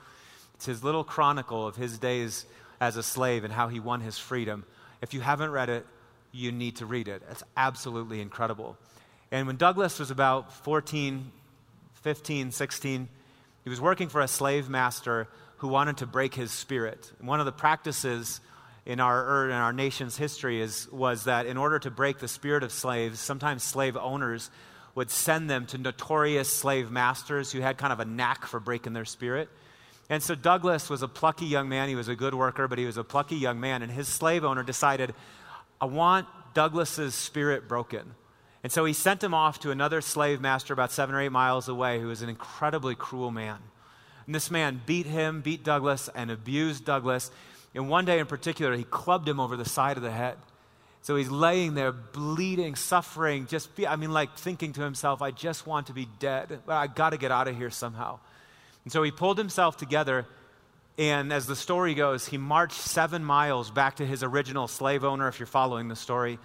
It's 0.54 0.66
his 0.66 0.84
little 0.84 1.04
chronicle 1.04 1.66
of 1.66 1.76
his 1.76 1.98
days 1.98 2.44
as 2.80 2.96
a 2.96 3.02
slave 3.02 3.44
and 3.44 3.52
how 3.52 3.68
he 3.68 3.80
won 3.80 4.00
his 4.02 4.18
freedom. 4.18 4.64
If 5.00 5.14
you 5.14 5.20
haven't 5.20 5.50
read 5.50 5.70
it, 5.70 5.86
you 6.32 6.52
need 6.52 6.76
to 6.76 6.86
read 6.86 7.08
it. 7.08 7.22
It's 7.30 7.42
absolutely 7.56 8.20
incredible. 8.20 8.76
And 9.30 9.46
when 9.46 9.56
Douglass 9.56 9.98
was 9.98 10.10
about 10.10 10.52
14, 10.52 11.30
15, 11.94 12.50
16, 12.50 13.08
he 13.64 13.70
was 13.70 13.80
working 13.80 14.08
for 14.08 14.20
a 14.20 14.28
slave 14.28 14.68
master 14.68 15.28
who 15.58 15.68
wanted 15.68 15.96
to 15.98 16.06
break 16.06 16.34
his 16.34 16.52
spirit. 16.52 17.10
One 17.20 17.40
of 17.40 17.46
the 17.46 17.52
practices 17.52 18.40
in 18.86 19.00
our, 19.00 19.42
er, 19.42 19.50
in 19.50 19.56
our 19.56 19.72
nation's 19.72 20.16
history 20.16 20.60
is, 20.60 20.88
was 20.92 21.24
that 21.24 21.46
in 21.46 21.56
order 21.56 21.78
to 21.80 21.90
break 21.90 22.18
the 22.18 22.28
spirit 22.28 22.62
of 22.62 22.70
slaves, 22.70 23.18
sometimes 23.18 23.62
slave 23.64 23.96
owners 23.96 24.48
would 24.94 25.10
send 25.10 25.50
them 25.50 25.66
to 25.66 25.76
notorious 25.76 26.48
slave 26.48 26.90
masters 26.90 27.52
who 27.52 27.60
had 27.60 27.76
kind 27.76 27.92
of 27.92 28.00
a 28.00 28.04
knack 28.04 28.46
for 28.46 28.60
breaking 28.60 28.92
their 28.92 29.04
spirit. 29.04 29.48
And 30.08 30.22
so 30.22 30.36
Douglass 30.36 30.88
was 30.88 31.02
a 31.02 31.08
plucky 31.08 31.46
young 31.46 31.68
man. 31.68 31.88
He 31.88 31.96
was 31.96 32.08
a 32.08 32.14
good 32.14 32.32
worker, 32.32 32.68
but 32.68 32.78
he 32.78 32.86
was 32.86 32.96
a 32.96 33.04
plucky 33.04 33.36
young 33.36 33.58
man. 33.58 33.82
And 33.82 33.90
his 33.90 34.08
slave 34.08 34.44
owner 34.44 34.62
decided, 34.62 35.14
I 35.80 35.86
want 35.86 36.28
Douglass's 36.54 37.14
spirit 37.14 37.68
broken. 37.68 38.14
And 38.62 38.72
so 38.72 38.84
he 38.84 38.92
sent 38.92 39.22
him 39.22 39.34
off 39.34 39.60
to 39.60 39.70
another 39.70 40.00
slave 40.00 40.40
master 40.40 40.72
about 40.72 40.92
seven 40.92 41.14
or 41.14 41.20
eight 41.20 41.32
miles 41.32 41.68
away 41.68 42.00
who 42.00 42.06
was 42.06 42.22
an 42.22 42.28
incredibly 42.28 42.94
cruel 42.94 43.30
man. 43.30 43.58
And 44.26 44.34
this 44.34 44.50
man 44.50 44.80
beat 44.86 45.06
him, 45.06 45.40
beat 45.40 45.62
Douglass, 45.62 46.08
and 46.14 46.30
abused 46.30 46.84
Douglass. 46.84 47.30
And 47.76 47.90
one 47.90 48.06
day 48.06 48.18
in 48.18 48.26
particular, 48.26 48.74
he 48.74 48.84
clubbed 48.84 49.28
him 49.28 49.38
over 49.38 49.56
the 49.56 49.66
side 49.66 49.98
of 49.98 50.02
the 50.02 50.10
head. 50.10 50.38
So 51.02 51.14
he's 51.14 51.30
laying 51.30 51.74
there 51.74 51.92
bleeding, 51.92 52.74
suffering, 52.74 53.46
just, 53.46 53.76
be, 53.76 53.86
I 53.86 53.94
mean, 53.96 54.12
like 54.12 54.34
thinking 54.36 54.72
to 54.72 54.80
himself, 54.80 55.22
I 55.22 55.30
just 55.30 55.66
want 55.66 55.86
to 55.88 55.92
be 55.92 56.08
dead, 56.18 56.60
but 56.66 56.72
I 56.72 56.88
got 56.88 57.10
to 57.10 57.18
get 57.18 57.30
out 57.30 57.46
of 57.46 57.56
here 57.56 57.70
somehow. 57.70 58.18
And 58.82 58.92
so 58.92 59.02
he 59.02 59.10
pulled 59.10 59.36
himself 59.36 59.76
together, 59.76 60.26
and 60.98 61.32
as 61.32 61.46
the 61.46 61.54
story 61.54 61.94
goes, 61.94 62.26
he 62.26 62.38
marched 62.38 62.80
seven 62.80 63.22
miles 63.22 63.70
back 63.70 63.96
to 63.96 64.06
his 64.06 64.22
original 64.22 64.66
slave 64.66 65.04
owner, 65.04 65.28
if 65.28 65.38
you're 65.38 65.46
following 65.46 65.88
the 65.88 65.96
story. 65.96 66.38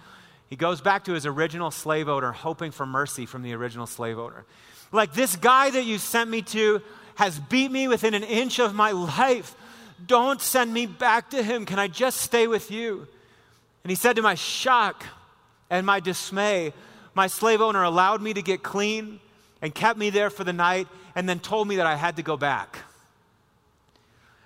He 0.48 0.56
goes 0.56 0.82
back 0.82 1.04
to 1.04 1.12
his 1.12 1.24
original 1.24 1.70
slave 1.70 2.08
owner, 2.08 2.30
hoping 2.30 2.72
for 2.72 2.84
mercy 2.84 3.24
from 3.24 3.42
the 3.42 3.54
original 3.54 3.86
slave 3.86 4.18
owner. 4.18 4.44
Like, 4.92 5.14
this 5.14 5.34
guy 5.34 5.70
that 5.70 5.86
you 5.86 5.96
sent 5.96 6.28
me 6.28 6.42
to 6.42 6.82
has 7.14 7.38
beat 7.38 7.72
me 7.72 7.88
within 7.88 8.12
an 8.12 8.22
inch 8.22 8.60
of 8.60 8.74
my 8.74 8.90
life. 8.92 9.56
Don't 10.06 10.40
send 10.40 10.72
me 10.72 10.86
back 10.86 11.30
to 11.30 11.42
him. 11.42 11.66
Can 11.66 11.78
I 11.78 11.88
just 11.88 12.20
stay 12.20 12.46
with 12.46 12.70
you? 12.70 13.06
And 13.84 13.90
he 13.90 13.94
said, 13.94 14.16
To 14.16 14.22
my 14.22 14.34
shock 14.34 15.04
and 15.70 15.86
my 15.86 16.00
dismay, 16.00 16.72
my 17.14 17.26
slave 17.26 17.60
owner 17.60 17.82
allowed 17.82 18.22
me 18.22 18.32
to 18.34 18.42
get 18.42 18.62
clean 18.62 19.20
and 19.60 19.74
kept 19.74 19.98
me 19.98 20.10
there 20.10 20.30
for 20.30 20.44
the 20.44 20.52
night 20.52 20.88
and 21.14 21.28
then 21.28 21.38
told 21.38 21.68
me 21.68 21.76
that 21.76 21.86
I 21.86 21.96
had 21.96 22.16
to 22.16 22.22
go 22.22 22.36
back. 22.36 22.78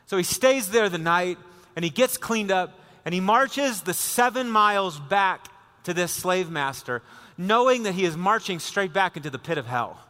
So 0.06 0.16
he 0.16 0.22
stays 0.22 0.70
there 0.70 0.88
the 0.88 0.98
night 0.98 1.38
and 1.74 1.84
he 1.84 1.90
gets 1.90 2.16
cleaned 2.16 2.50
up 2.50 2.78
and 3.04 3.14
he 3.14 3.20
marches 3.20 3.82
the 3.82 3.94
seven 3.94 4.50
miles 4.50 4.98
back 4.98 5.48
to 5.84 5.94
this 5.94 6.10
slave 6.10 6.50
master, 6.50 7.02
knowing 7.38 7.84
that 7.84 7.94
he 7.94 8.04
is 8.04 8.16
marching 8.16 8.58
straight 8.58 8.92
back 8.92 9.16
into 9.16 9.30
the 9.30 9.38
pit 9.38 9.58
of 9.58 9.66
hell. 9.66 10.00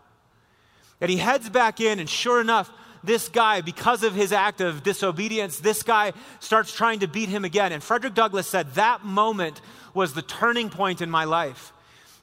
And 1.03 1.11
he 1.11 1.19
heads 1.19 1.51
back 1.51 1.81
in, 1.81 1.99
and 1.99 2.09
sure 2.09 2.41
enough, 2.41 2.71
this 3.07 3.29
guy, 3.29 3.61
because 3.61 4.03
of 4.03 4.15
his 4.15 4.33
act 4.33 4.61
of 4.61 4.83
disobedience, 4.83 5.59
this 5.59 5.83
guy 5.83 6.13
starts 6.41 6.75
trying 6.75 7.01
to 7.01 7.09
beat 7.09 7.29
him 7.29 7.45
again. 7.45 7.73
And 7.73 7.83
Frederick 7.83 8.15
Douglass 8.15 8.47
said, 8.47 8.75
That 8.75 9.05
moment 9.05 9.61
was 9.95 10.13
the 10.13 10.23
turning 10.23 10.69
point 10.69 11.01
in 11.01 11.11
my 11.11 11.25
life. 11.25 11.73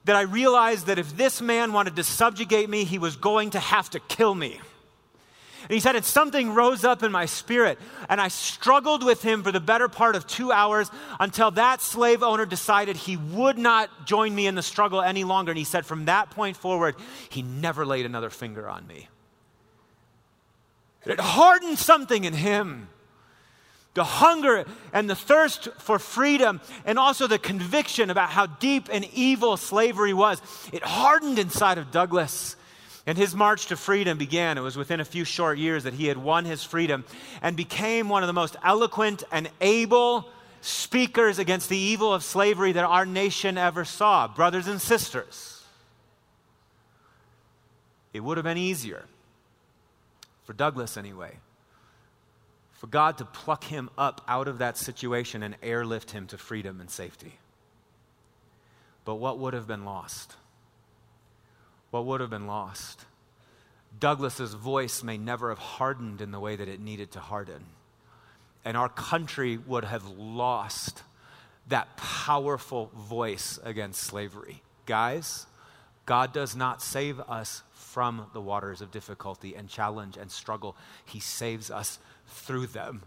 That 0.05 0.15
I 0.15 0.21
realized 0.23 0.87
that 0.87 0.99
if 0.99 1.15
this 1.15 1.41
man 1.41 1.71
wanted 1.71 1.95
to 1.95 2.03
subjugate 2.03 2.69
me, 2.69 2.83
he 2.83 2.99
was 2.99 3.15
going 3.15 3.51
to 3.51 3.59
have 3.59 3.89
to 3.91 3.99
kill 4.01 4.35
me. 4.35 4.59
And 5.63 5.71
he 5.71 5.79
said, 5.79 5.95
and 5.95 6.03
something 6.03 6.53
rose 6.53 6.83
up 6.83 7.03
in 7.03 7.11
my 7.11 7.25
spirit, 7.25 7.79
and 8.09 8.19
I 8.19 8.27
struggled 8.27 9.01
with 9.01 9.21
him 9.21 9.43
for 9.43 9.51
the 9.51 9.61
better 9.61 9.87
part 9.87 10.17
of 10.17 10.27
two 10.27 10.51
hours 10.51 10.91
until 11.21 11.51
that 11.51 11.81
slave 11.81 12.21
owner 12.21 12.45
decided 12.45 12.97
he 12.97 13.15
would 13.15 13.57
not 13.57 14.05
join 14.05 14.35
me 14.35 14.45
in 14.45 14.55
the 14.55 14.61
struggle 14.61 15.01
any 15.01 15.23
longer. 15.23 15.51
And 15.51 15.57
he 15.57 15.63
said, 15.63 15.85
from 15.85 16.05
that 16.05 16.31
point 16.31 16.57
forward, 16.57 16.95
he 17.29 17.43
never 17.43 17.85
laid 17.85 18.05
another 18.05 18.29
finger 18.29 18.67
on 18.67 18.85
me. 18.87 19.07
It 21.05 21.19
hardened 21.19 21.77
something 21.77 22.23
in 22.23 22.33
him. 22.33 22.89
The 23.93 24.03
hunger 24.03 24.65
and 24.91 25.09
the 25.09 25.15
thirst 25.15 25.69
for 25.77 25.99
freedom, 25.99 26.61
and 26.83 26.97
also 26.97 27.27
the 27.27 27.37
conviction 27.37 28.09
about 28.09 28.29
how 28.29 28.47
deep 28.47 28.89
and 28.91 29.05
evil 29.13 29.55
slavery 29.55 30.13
was. 30.13 30.41
It 30.71 30.83
hardened 30.83 31.37
inside 31.37 31.77
of 31.77 31.91
Douglass. 31.91 32.55
And 33.05 33.17
his 33.17 33.35
march 33.35 33.67
to 33.67 33.75
freedom 33.75 34.17
began. 34.17 34.57
It 34.57 34.61
was 34.61 34.77
within 34.77 35.01
a 35.01 35.05
few 35.05 35.25
short 35.25 35.57
years 35.57 35.83
that 35.83 35.93
he 35.93 36.07
had 36.07 36.17
won 36.17 36.45
his 36.45 36.63
freedom 36.63 37.03
and 37.41 37.57
became 37.57 38.07
one 38.07 38.23
of 38.23 38.27
the 38.27 38.33
most 38.33 38.55
eloquent 38.63 39.23
and 39.29 39.49
able 39.59 40.29
speakers 40.61 41.37
against 41.37 41.67
the 41.67 41.77
evil 41.77 42.13
of 42.13 42.23
slavery 42.23 42.71
that 42.71 42.85
our 42.85 43.05
nation 43.05 43.57
ever 43.57 43.83
saw. 43.83 44.29
Brothers 44.29 44.67
and 44.67 44.81
sisters, 44.81 45.65
it 48.13 48.21
would 48.21 48.37
have 48.37 48.45
been 48.45 48.57
easier 48.57 49.03
for 50.43 50.53
Douglass 50.53 50.97
anyway, 50.97 51.37
for 52.71 52.87
God 52.87 53.17
to 53.19 53.25
pluck 53.25 53.63
him 53.63 53.89
up 53.97 54.21
out 54.27 54.47
of 54.47 54.57
that 54.57 54.77
situation 54.77 55.41
and 55.43 55.55
airlift 55.63 56.11
him 56.11 56.27
to 56.27 56.37
freedom 56.37 56.81
and 56.81 56.89
safety. 56.89 57.39
But 59.05 59.15
what 59.15 59.39
would 59.39 59.53
have 59.53 59.67
been 59.67 59.85
lost? 59.85 60.35
What 61.91 62.05
would 62.05 62.21
have 62.21 62.29
been 62.29 62.47
lost? 62.47 63.05
Douglass's 63.99 64.53
voice 64.53 65.03
may 65.03 65.17
never 65.17 65.49
have 65.49 65.59
hardened 65.59 66.21
in 66.21 66.31
the 66.31 66.39
way 66.39 66.55
that 66.55 66.67
it 66.67 66.79
needed 66.79 67.11
to 67.11 67.19
harden. 67.19 67.65
And 68.65 68.75
our 68.75 68.89
country 68.89 69.57
would 69.57 69.83
have 69.83 70.07
lost 70.07 71.03
that 71.67 71.95
powerful 71.97 72.91
voice 72.95 73.59
against 73.63 74.01
slavery. 74.01 74.61
Guys, 74.85 75.45
God 76.05 76.33
does 76.33 76.55
not 76.55 76.81
save 76.81 77.19
us 77.21 77.63
from 77.93 78.25
the 78.33 78.41
waters 78.41 78.81
of 78.81 78.89
difficulty 78.89 79.53
and 79.53 79.69
challenge 79.69 80.17
and 80.17 80.31
struggle, 80.31 80.75
He 81.05 81.19
saves 81.19 81.69
us 81.69 81.99
through 82.27 82.65
them. 82.67 83.03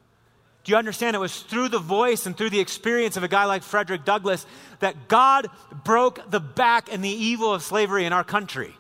Do 0.63 0.71
you 0.71 0.79
understand? 0.79 1.17
It 1.17 1.19
was 1.19 1.41
through 1.41 1.71
the 1.71 1.81
voice 1.81 2.25
and 2.25 2.37
through 2.37 2.51
the 2.51 2.61
experience 2.61 3.17
of 3.17 3.25
a 3.25 3.29
guy 3.29 3.47
like 3.47 3.65
Frederick 3.65 4.05
Douglass 4.05 4.47
that 4.79 5.09
God 5.09 5.49
broke 5.83 6.31
the 6.31 6.39
back 6.39 6.93
and 6.93 7.05
the 7.05 7.09
evil 7.09 7.53
of 7.53 7.65
slavery 7.65 8.05
in 8.05 8.13
our 8.13 8.23
country. 8.23 8.75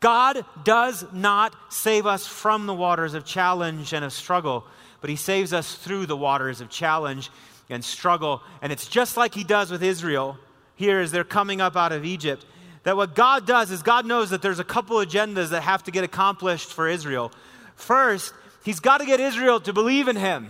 God 0.00 0.44
does 0.64 1.04
not 1.12 1.54
save 1.68 2.06
us 2.06 2.26
from 2.26 2.66
the 2.66 2.74
waters 2.74 3.14
of 3.14 3.24
challenge 3.24 3.92
and 3.92 4.04
of 4.04 4.12
struggle, 4.12 4.64
but 5.00 5.10
He 5.10 5.16
saves 5.16 5.52
us 5.52 5.76
through 5.76 6.06
the 6.06 6.16
waters 6.16 6.60
of 6.60 6.70
challenge 6.70 7.30
and 7.70 7.84
struggle. 7.84 8.42
And 8.62 8.72
it's 8.72 8.88
just 8.88 9.16
like 9.16 9.32
He 9.32 9.44
does 9.44 9.70
with 9.70 9.82
Israel 9.82 10.38
here 10.74 10.98
as 10.98 11.12
they're 11.12 11.22
coming 11.22 11.60
up 11.60 11.76
out 11.76 11.92
of 11.92 12.04
Egypt. 12.04 12.44
That 12.84 12.96
what 12.96 13.14
God 13.14 13.46
does 13.46 13.70
is 13.70 13.82
God 13.82 14.06
knows 14.06 14.30
that 14.30 14.42
there's 14.42 14.58
a 14.58 14.64
couple 14.64 14.96
agendas 14.98 15.50
that 15.50 15.62
have 15.62 15.82
to 15.84 15.90
get 15.90 16.04
accomplished 16.04 16.72
for 16.72 16.88
Israel. 16.88 17.32
First, 17.74 18.32
He's 18.64 18.80
got 18.80 18.98
to 18.98 19.06
get 19.06 19.20
Israel 19.20 19.60
to 19.60 19.72
believe 19.74 20.08
in 20.08 20.16
him. 20.16 20.48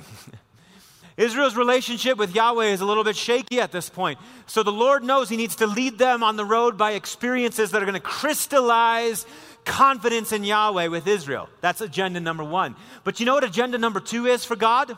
Israel's 1.16 1.56
relationship 1.56 2.18
with 2.18 2.34
Yahweh 2.34 2.66
is 2.66 2.80
a 2.80 2.84
little 2.84 3.04
bit 3.04 3.16
shaky 3.16 3.60
at 3.60 3.72
this 3.72 3.88
point. 3.88 4.18
So 4.46 4.62
the 4.62 4.72
Lord 4.72 5.04
knows 5.04 5.28
He 5.28 5.36
needs 5.36 5.56
to 5.56 5.66
lead 5.66 5.98
them 5.98 6.22
on 6.22 6.36
the 6.36 6.44
road 6.44 6.76
by 6.76 6.92
experiences 6.92 7.70
that 7.70 7.82
are 7.82 7.86
going 7.86 7.94
to 7.94 8.00
crystallize 8.00 9.26
confidence 9.64 10.32
in 10.32 10.44
Yahweh 10.44 10.88
with 10.88 11.06
Israel. 11.06 11.48
That's 11.60 11.80
agenda 11.80 12.20
number 12.20 12.44
one. 12.44 12.76
But 13.02 13.20
you 13.20 13.26
know 13.26 13.34
what 13.34 13.44
agenda 13.44 13.78
number 13.78 14.00
two 14.00 14.26
is 14.26 14.44
for 14.44 14.56
God? 14.56 14.96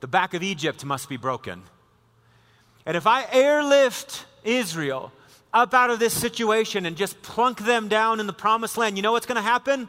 The 0.00 0.08
back 0.08 0.34
of 0.34 0.42
Egypt 0.42 0.84
must 0.84 1.08
be 1.08 1.16
broken. 1.16 1.62
And 2.84 2.96
if 2.96 3.06
I 3.06 3.24
airlift 3.30 4.26
Israel 4.44 5.12
up 5.52 5.74
out 5.74 5.90
of 5.90 5.98
this 5.98 6.14
situation 6.14 6.86
and 6.86 6.96
just 6.96 7.20
plunk 7.22 7.60
them 7.60 7.88
down 7.88 8.20
in 8.20 8.26
the 8.26 8.32
promised 8.32 8.76
land, 8.76 8.96
you 8.96 9.02
know 9.02 9.12
what's 9.12 9.26
going 9.26 9.36
to 9.36 9.42
happen? 9.42 9.88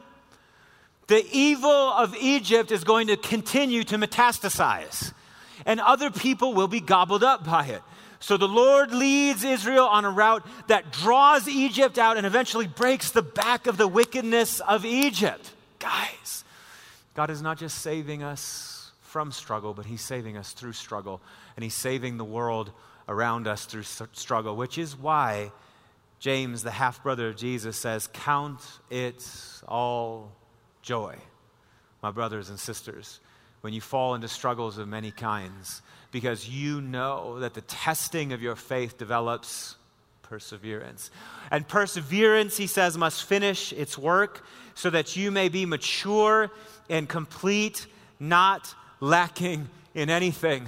the 1.07 1.25
evil 1.31 1.69
of 1.69 2.15
Egypt 2.15 2.71
is 2.71 2.83
going 2.83 3.07
to 3.07 3.17
continue 3.17 3.83
to 3.83 3.97
metastasize, 3.97 5.13
and 5.65 5.79
other 5.79 6.09
people 6.09 6.53
will 6.53 6.67
be 6.67 6.79
gobbled 6.79 7.23
up 7.23 7.45
by 7.45 7.65
it. 7.65 7.81
So 8.19 8.37
the 8.37 8.47
Lord 8.47 8.93
leads 8.93 9.43
Israel 9.43 9.85
on 9.85 10.05
a 10.05 10.09
route 10.09 10.45
that 10.67 10.93
draws 10.93 11.47
Egypt 11.47 11.97
out 11.97 12.15
and 12.15 12.25
eventually 12.25 12.67
breaks 12.67 13.11
the 13.11 13.21
back 13.21 13.67
of 13.67 13.75
the 13.75 13.87
wickedness 13.87 14.61
of 14.61 14.85
Egypt. 14.85 15.51
Guys, 15.79 16.45
God 17.15 17.29
is 17.29 17.41
not 17.41 17.57
just 17.57 17.79
saving 17.79 18.23
us 18.23 18.91
from 19.01 19.33
struggle, 19.33 19.73
but 19.73 19.85
He's 19.85 20.01
saving 20.01 20.37
us 20.37 20.53
through 20.53 20.73
struggle, 20.73 21.19
and 21.57 21.63
He's 21.63 21.73
saving 21.73 22.17
the 22.17 22.23
world 22.23 22.71
around 23.07 23.47
us 23.47 23.65
through 23.65 23.83
struggle, 23.83 24.55
which 24.55 24.77
is 24.77 24.95
why 24.95 25.51
James, 26.19 26.63
the 26.63 26.71
half 26.71 27.03
brother 27.03 27.29
of 27.29 27.35
Jesus, 27.35 27.75
says, 27.77 28.07
Count 28.13 28.61
it 28.89 29.27
all 29.67 30.31
joy, 30.81 31.17
my 32.01 32.11
brothers 32.11 32.49
and 32.49 32.59
sisters, 32.59 33.19
when 33.61 33.73
you 33.73 33.81
fall 33.81 34.15
into 34.15 34.27
struggles 34.27 34.77
of 34.77 34.87
many 34.87 35.11
kinds, 35.11 35.81
because 36.11 36.47
you 36.47 36.79
know 36.79 37.39
that 37.39 37.53
the 37.53 37.61
testing 37.61 38.31
of 38.31 38.41
your 38.41 38.55
faith 38.55 38.97
develops 38.97 39.75
perseverance. 40.21 41.11
And 41.51 41.67
perseverance, 41.67 42.57
he 42.57 42.67
says, 42.67 42.97
must 42.97 43.23
finish 43.23 43.71
its 43.73 43.97
work 43.97 44.43
so 44.73 44.89
that 44.89 45.15
you 45.15 45.29
may 45.29 45.49
be 45.49 45.65
mature 45.65 46.51
and 46.89 47.07
complete, 47.07 47.85
not 48.19 48.73
lacking 48.99 49.69
in 49.93 50.09
anything. 50.09 50.67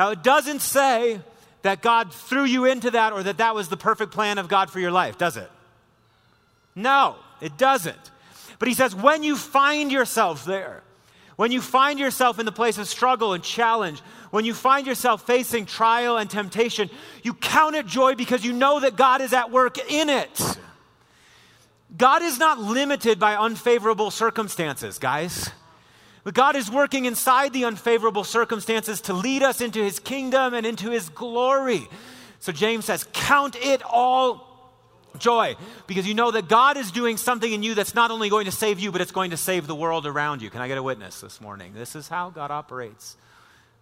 Now, 0.00 0.12
it 0.12 0.22
doesn't 0.22 0.60
say 0.60 1.20
that 1.60 1.82
God 1.82 2.10
threw 2.10 2.44
you 2.44 2.64
into 2.64 2.92
that 2.92 3.12
or 3.12 3.22
that 3.22 3.36
that 3.36 3.54
was 3.54 3.68
the 3.68 3.76
perfect 3.76 4.12
plan 4.12 4.38
of 4.38 4.48
God 4.48 4.70
for 4.70 4.80
your 4.80 4.90
life, 4.90 5.18
does 5.18 5.36
it? 5.36 5.50
No, 6.74 7.16
it 7.42 7.58
doesn't. 7.58 8.10
But 8.58 8.68
he 8.68 8.72
says, 8.72 8.94
when 8.94 9.22
you 9.22 9.36
find 9.36 9.92
yourself 9.92 10.46
there, 10.46 10.82
when 11.36 11.52
you 11.52 11.60
find 11.60 11.98
yourself 11.98 12.38
in 12.38 12.46
the 12.46 12.50
place 12.50 12.78
of 12.78 12.88
struggle 12.88 13.34
and 13.34 13.44
challenge, 13.44 14.00
when 14.30 14.46
you 14.46 14.54
find 14.54 14.86
yourself 14.86 15.26
facing 15.26 15.66
trial 15.66 16.16
and 16.16 16.30
temptation, 16.30 16.88
you 17.22 17.34
count 17.34 17.76
it 17.76 17.84
joy 17.84 18.14
because 18.14 18.42
you 18.42 18.54
know 18.54 18.80
that 18.80 18.96
God 18.96 19.20
is 19.20 19.34
at 19.34 19.50
work 19.50 19.76
in 19.90 20.08
it. 20.08 20.58
God 21.94 22.22
is 22.22 22.38
not 22.38 22.58
limited 22.58 23.18
by 23.18 23.36
unfavorable 23.36 24.10
circumstances, 24.10 24.98
guys. 24.98 25.50
But 26.22 26.34
God 26.34 26.56
is 26.56 26.70
working 26.70 27.06
inside 27.06 27.52
the 27.52 27.64
unfavorable 27.64 28.24
circumstances 28.24 29.00
to 29.02 29.14
lead 29.14 29.42
us 29.42 29.60
into 29.60 29.82
his 29.82 29.98
kingdom 29.98 30.54
and 30.54 30.66
into 30.66 30.90
his 30.90 31.08
glory. 31.08 31.88
So 32.40 32.52
James 32.52 32.84
says, 32.84 33.06
Count 33.12 33.56
it 33.56 33.82
all 33.82 34.50
Joy, 35.18 35.56
because 35.86 36.06
you 36.06 36.14
know 36.14 36.30
that 36.30 36.48
God 36.48 36.76
is 36.76 36.92
doing 36.92 37.16
something 37.16 37.52
in 37.52 37.62
you 37.62 37.74
that's 37.74 37.94
not 37.94 38.10
only 38.10 38.28
going 38.28 38.44
to 38.44 38.52
save 38.52 38.78
you, 38.78 38.92
but 38.92 39.00
it's 39.00 39.12
going 39.12 39.30
to 39.32 39.36
save 39.36 39.66
the 39.66 39.74
world 39.74 40.06
around 40.06 40.40
you. 40.40 40.50
Can 40.50 40.60
I 40.60 40.68
get 40.68 40.78
a 40.78 40.82
witness 40.82 41.20
this 41.20 41.40
morning? 41.40 41.72
This 41.74 41.96
is 41.96 42.08
how 42.08 42.30
God 42.30 42.50
operates. 42.50 43.16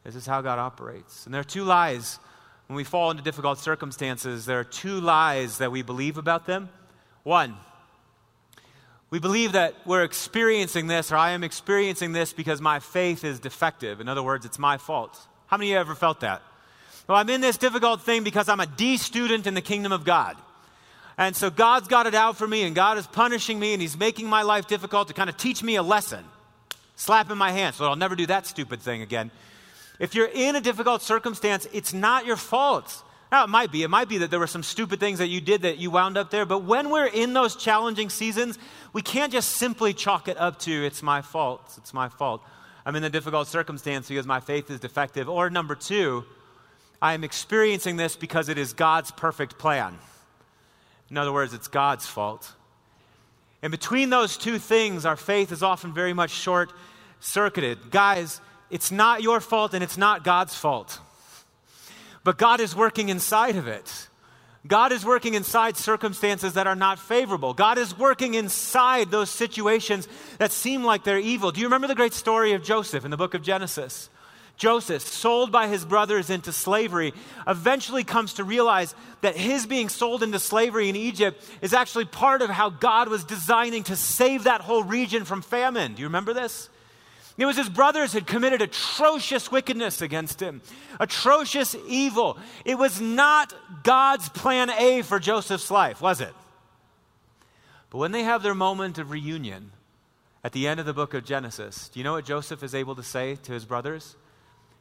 This 0.04 0.14
is 0.14 0.26
how 0.26 0.40
God 0.40 0.58
operates. 0.58 1.26
And 1.26 1.34
there 1.34 1.40
are 1.40 1.44
two 1.44 1.64
lies 1.64 2.18
when 2.66 2.76
we 2.76 2.84
fall 2.84 3.10
into 3.10 3.22
difficult 3.22 3.58
circumstances. 3.58 4.46
There 4.46 4.58
are 4.58 4.64
two 4.64 5.00
lies 5.00 5.58
that 5.58 5.70
we 5.70 5.82
believe 5.82 6.16
about 6.16 6.46
them. 6.46 6.70
One, 7.24 7.56
we 9.10 9.18
believe 9.18 9.52
that 9.52 9.74
we're 9.86 10.02
experiencing 10.02 10.86
this, 10.86 11.10
or 11.10 11.16
I 11.16 11.30
am 11.30 11.42
experiencing 11.42 12.12
this 12.12 12.32
because 12.32 12.60
my 12.60 12.78
faith 12.78 13.24
is 13.24 13.40
defective. 13.40 14.00
In 14.00 14.08
other 14.08 14.22
words, 14.22 14.44
it's 14.44 14.58
my 14.58 14.76
fault. 14.76 15.18
How 15.46 15.56
many 15.56 15.70
of 15.70 15.74
you 15.74 15.80
ever 15.80 15.94
felt 15.94 16.20
that? 16.20 16.42
Well, 17.06 17.16
I'm 17.16 17.28
in 17.30 17.40
this 17.40 17.56
difficult 17.56 18.02
thing 18.02 18.22
because 18.22 18.50
I'm 18.50 18.60
a 18.60 18.66
D 18.66 18.98
student 18.98 19.46
in 19.46 19.54
the 19.54 19.62
kingdom 19.62 19.92
of 19.92 20.04
God. 20.04 20.36
And 21.16 21.34
so 21.34 21.50
God's 21.50 21.88
got 21.88 22.06
it 22.06 22.14
out 22.14 22.36
for 22.36 22.46
me, 22.46 22.62
and 22.64 22.74
God 22.74 22.98
is 22.98 23.06
punishing 23.06 23.58
me, 23.58 23.72
and 23.72 23.80
He's 23.80 23.98
making 23.98 24.28
my 24.28 24.42
life 24.42 24.68
difficult 24.68 25.08
to 25.08 25.14
kind 25.14 25.30
of 25.30 25.36
teach 25.36 25.62
me 25.62 25.76
a 25.76 25.82
lesson. 25.82 26.24
Slap 26.96 27.30
in 27.30 27.38
my 27.38 27.52
hand 27.52 27.76
so 27.76 27.86
I'll 27.86 27.96
never 27.96 28.16
do 28.16 28.26
that 28.26 28.46
stupid 28.46 28.80
thing 28.80 29.02
again. 29.02 29.30
If 29.98 30.14
you're 30.14 30.30
in 30.32 30.54
a 30.54 30.60
difficult 30.60 31.02
circumstance, 31.02 31.66
it's 31.72 31.94
not 31.94 32.26
your 32.26 32.36
fault. 32.36 33.02
Now, 33.30 33.44
it 33.44 33.48
might 33.48 33.70
be. 33.70 33.82
It 33.82 33.90
might 33.90 34.08
be 34.08 34.18
that 34.18 34.30
there 34.30 34.40
were 34.40 34.46
some 34.46 34.62
stupid 34.62 35.00
things 35.00 35.18
that 35.18 35.28
you 35.28 35.40
did 35.40 35.62
that 35.62 35.78
you 35.78 35.90
wound 35.90 36.16
up 36.16 36.30
there. 36.30 36.46
But 36.46 36.64
when 36.64 36.88
we're 36.88 37.06
in 37.06 37.34
those 37.34 37.56
challenging 37.56 38.08
seasons, 38.08 38.58
we 38.92 39.02
can't 39.02 39.32
just 39.32 39.50
simply 39.50 39.92
chalk 39.92 40.28
it 40.28 40.38
up 40.38 40.58
to, 40.60 40.84
it's 40.84 41.02
my 41.02 41.20
fault. 41.20 41.74
It's 41.76 41.92
my 41.92 42.08
fault. 42.08 42.42
I'm 42.86 42.96
in 42.96 43.04
a 43.04 43.10
difficult 43.10 43.48
circumstance 43.48 44.08
because 44.08 44.26
my 44.26 44.40
faith 44.40 44.70
is 44.70 44.80
defective. 44.80 45.28
Or 45.28 45.50
number 45.50 45.74
two, 45.74 46.24
I 47.02 47.12
am 47.12 47.22
experiencing 47.22 47.96
this 47.96 48.16
because 48.16 48.48
it 48.48 48.56
is 48.56 48.72
God's 48.72 49.10
perfect 49.10 49.58
plan. 49.58 49.98
In 51.10 51.18
other 51.18 51.32
words, 51.32 51.52
it's 51.52 51.68
God's 51.68 52.06
fault. 52.06 52.52
And 53.62 53.70
between 53.70 54.08
those 54.08 54.38
two 54.38 54.58
things, 54.58 55.04
our 55.04 55.16
faith 55.16 55.52
is 55.52 55.62
often 55.62 55.92
very 55.92 56.14
much 56.14 56.30
short 56.30 56.72
circuited. 57.20 57.90
Guys, 57.90 58.40
it's 58.70 58.90
not 58.90 59.22
your 59.22 59.40
fault 59.40 59.74
and 59.74 59.82
it's 59.82 59.98
not 59.98 60.24
God's 60.24 60.54
fault. 60.54 60.98
But 62.24 62.38
God 62.38 62.60
is 62.60 62.74
working 62.74 63.08
inside 63.08 63.56
of 63.56 63.66
it. 63.66 64.08
God 64.66 64.92
is 64.92 65.04
working 65.04 65.34
inside 65.34 65.76
circumstances 65.76 66.54
that 66.54 66.66
are 66.66 66.74
not 66.74 66.98
favorable. 66.98 67.54
God 67.54 67.78
is 67.78 67.96
working 67.96 68.34
inside 68.34 69.10
those 69.10 69.30
situations 69.30 70.08
that 70.38 70.52
seem 70.52 70.84
like 70.84 71.04
they're 71.04 71.18
evil. 71.18 71.52
Do 71.52 71.60
you 71.60 71.66
remember 71.66 71.86
the 71.86 71.94
great 71.94 72.12
story 72.12 72.52
of 72.52 72.62
Joseph 72.62 73.04
in 73.04 73.10
the 73.10 73.16
book 73.16 73.34
of 73.34 73.42
Genesis? 73.42 74.10
Joseph, 74.58 75.02
sold 75.02 75.52
by 75.52 75.68
his 75.68 75.84
brothers 75.84 76.30
into 76.30 76.52
slavery, 76.52 77.14
eventually 77.46 78.02
comes 78.02 78.34
to 78.34 78.44
realize 78.44 78.92
that 79.20 79.36
his 79.36 79.66
being 79.66 79.88
sold 79.88 80.24
into 80.24 80.40
slavery 80.40 80.88
in 80.88 80.96
Egypt 80.96 81.42
is 81.62 81.72
actually 81.72 82.06
part 82.06 82.42
of 82.42 82.50
how 82.50 82.68
God 82.68 83.08
was 83.08 83.22
designing 83.22 83.84
to 83.84 83.94
save 83.94 84.44
that 84.44 84.60
whole 84.60 84.82
region 84.82 85.24
from 85.24 85.42
famine. 85.42 85.94
Do 85.94 86.02
you 86.02 86.08
remember 86.08 86.34
this? 86.34 86.68
It 87.38 87.46
was 87.46 87.56
his 87.56 87.68
brothers 87.68 88.12
had 88.12 88.26
committed 88.26 88.60
atrocious 88.60 89.50
wickedness 89.50 90.02
against 90.02 90.42
him, 90.42 90.60
atrocious 90.98 91.76
evil. 91.86 92.36
It 92.64 92.76
was 92.76 93.00
not 93.00 93.54
God's 93.84 94.28
plan 94.28 94.70
A 94.70 95.02
for 95.02 95.20
Joseph's 95.20 95.70
life, 95.70 96.00
was 96.00 96.20
it? 96.20 96.34
But 97.90 97.98
when 97.98 98.10
they 98.10 98.24
have 98.24 98.42
their 98.42 98.56
moment 98.56 98.98
of 98.98 99.12
reunion 99.12 99.70
at 100.42 100.50
the 100.50 100.66
end 100.66 100.80
of 100.80 100.86
the 100.86 100.92
book 100.92 101.14
of 101.14 101.24
Genesis, 101.24 101.88
do 101.88 102.00
you 102.00 102.04
know 102.04 102.14
what 102.14 102.24
Joseph 102.24 102.64
is 102.64 102.74
able 102.74 102.96
to 102.96 103.04
say 103.04 103.36
to 103.36 103.52
his 103.52 103.64
brothers? 103.64 104.16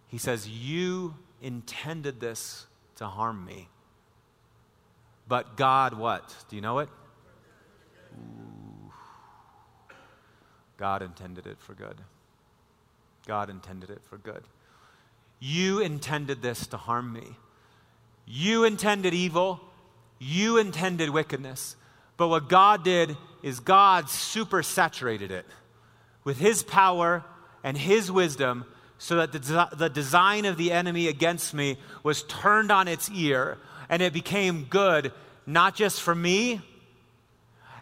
He 0.08 0.18
says, 0.18 0.50
You 0.50 1.14
intended 1.44 2.20
this 2.20 2.66
to 2.96 3.06
harm 3.06 3.46
me. 3.46 3.70
But 5.28 5.58
God, 5.58 5.94
what? 5.94 6.36
Do 6.50 6.56
you 6.56 6.62
know 6.64 6.80
it? 6.80 6.90
Ooh. 8.18 8.92
God 10.78 11.04
intended 11.04 11.46
it 11.46 11.60
for 11.60 11.76
good. 11.76 12.02
God 13.28 13.50
intended 13.50 13.90
it 13.90 14.02
for 14.10 14.18
good. 14.18 14.44
You 15.40 15.82
intended 15.82 16.42
this 16.42 16.66
to 16.68 16.78
harm 16.78 17.14
me. 17.14 17.38
You 18.26 18.64
intended 18.64 19.14
evil. 19.14 19.60
You 20.18 20.58
intended 20.58 21.12
wickedness. 21.12 21.76
But 22.16 22.30
what 22.30 22.50
God 22.50 22.84
did 22.84 23.16
is 23.44 23.60
God 23.60 24.06
supersaturated 24.06 25.30
it 25.30 25.46
with 26.24 26.40
His 26.40 26.64
power 26.64 27.24
and 27.64 27.78
His 27.78 28.12
wisdom 28.12 28.66
so 28.98 29.18
that 29.18 29.32
the, 29.32 29.70
the 29.76 29.90
design 29.90 30.46
of 30.46 30.58
the 30.58 30.72
enemy 30.72 31.08
against 31.08 31.54
me 31.54 31.78
was 32.02 32.24
turned 32.24 32.72
on 32.72 32.88
its 32.88 33.12
ear 33.12 33.60
and 33.90 34.02
it 34.02 34.14
became 34.14 34.64
good 34.64 35.12
not 35.46 35.76
just 35.76 36.02
for 36.02 36.16
me 36.16 36.62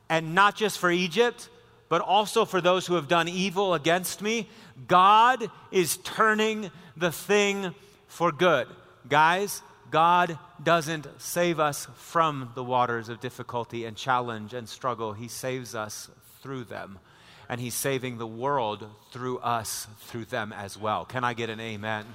and 0.10 0.36
not 0.36 0.56
just 0.56 0.78
for 0.78 0.92
Egypt, 0.92 1.50
but 1.90 2.02
also 2.02 2.46
for 2.46 2.62
those 2.62 2.88
who 2.88 2.96
have 2.96 3.08
done 3.08 3.28
evil 3.28 3.74
against 3.74 4.22
me. 4.22 4.50
God 4.88 5.50
is 5.72 5.98
turning 5.98 6.72
the 6.98 7.12
thing 7.12 7.74
for 8.08 8.32
good. 8.32 8.68
Guys, 9.08 9.62
God 9.92 10.38
doesn't 10.62 11.08
save 11.18 11.60
us 11.60 11.88
from 11.96 12.52
the 12.56 12.64
waters 12.64 13.10
of 13.10 13.20
difficulty 13.20 13.86
and 13.86 13.96
challenge 13.96 14.54
and 14.54 14.68
struggle. 14.68 15.14
He 15.14 15.28
saves 15.28 15.76
us 15.76 16.10
through 16.42 16.66
them. 16.66 17.00
And 17.48 17.62
He's 17.62 17.76
saving 17.76 18.18
the 18.18 18.28
world 18.28 18.90
through 19.12 19.38
us, 19.40 19.88
through 20.08 20.26
them 20.26 20.52
as 20.52 20.78
well. 20.78 21.06
Can 21.06 21.24
I 21.24 21.34
get 21.34 21.52
an 21.52 21.60
amen? 21.60 22.06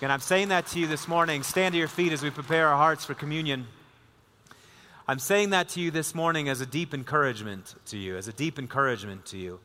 And 0.00 0.10
I'm 0.10 0.20
saying 0.20 0.48
that 0.48 0.66
to 0.68 0.80
you 0.80 0.86
this 0.86 1.06
morning. 1.06 1.42
Stand 1.42 1.74
to 1.74 1.78
your 1.78 1.88
feet 1.88 2.12
as 2.12 2.22
we 2.22 2.30
prepare 2.30 2.68
our 2.68 2.76
hearts 2.76 3.04
for 3.04 3.14
communion. 3.14 3.66
I'm 5.08 5.18
saying 5.18 5.50
that 5.50 5.68
to 5.70 5.80
you 5.80 5.90
this 5.90 6.14
morning 6.14 6.48
as 6.48 6.60
a 6.60 6.66
deep 6.66 6.94
encouragement 6.94 7.74
to 7.86 7.98
you, 7.98 8.16
as 8.16 8.28
a 8.28 8.32
deep 8.32 8.58
encouragement 8.58 9.26
to 9.26 9.36
you. 9.36 9.58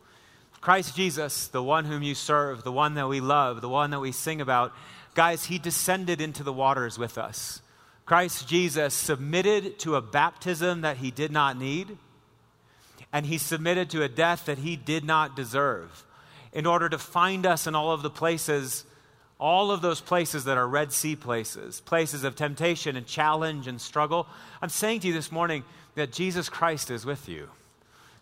Christ 0.62 0.95
Jesus, 0.95 1.47
the 1.47 1.62
one 1.62 1.86
whom 1.86 2.02
you 2.02 2.15
serve, 2.15 2.63
the 2.63 2.71
one 2.71 2.95
that 2.95 3.08
we 3.08 3.19
love, 3.19 3.62
the 3.62 3.69
one 3.69 3.91
that 3.91 4.00
we 4.00 4.12
sing 4.12 4.41
about, 4.41 4.73
guys, 5.13 5.45
he 5.45 5.60
descended 5.60 6.19
into 6.21 6.43
the 6.43 6.52
waters 6.52 6.97
with 6.97 7.19
us. 7.19 7.62
Christ 8.08 8.47
Jesus 8.47 8.95
submitted 8.95 9.78
to 9.80 9.95
a 9.95 10.02
baptism 10.02 10.82
that 10.82 10.97
he 10.97 11.12
did 11.12 11.32
not 11.32 11.56
need, 11.56 11.97
and 13.13 13.26
he 13.26 13.38
submitted 13.38 13.91
to 13.91 14.02
a 14.02 14.10
death 14.10 14.45
that 14.45 14.58
he 14.58 14.76
did 14.76 15.04
not 15.04 15.36
deserve 15.36 16.04
in 16.52 16.65
order 16.65 16.89
to 16.89 16.97
find 16.97 17.45
us 17.45 17.67
in 17.67 17.76
all 17.76 17.91
of 17.91 18.02
the 18.02 18.10
places, 18.10 18.86
all 19.39 19.71
of 19.71 19.82
those 19.82 20.02
places 20.02 20.45
that 20.45 20.58
are 20.58 20.67
Red 20.67 20.91
Sea 20.91 21.15
places, 21.15 21.82
places 21.82 22.23
of 22.23 22.36
temptation 22.36 22.95
and 22.95 23.06
challenge 23.06 23.67
and 23.67 23.80
struggle. 23.80 24.28
I'm 24.62 24.69
saying 24.69 25.02
to 25.02 25.08
you 25.08 25.13
this 25.13 25.32
morning 25.32 25.63
that 25.95 26.12
Jesus 26.12 26.50
Christ 26.50 26.89
is 26.89 27.06
with 27.06 27.30
you 27.30 27.50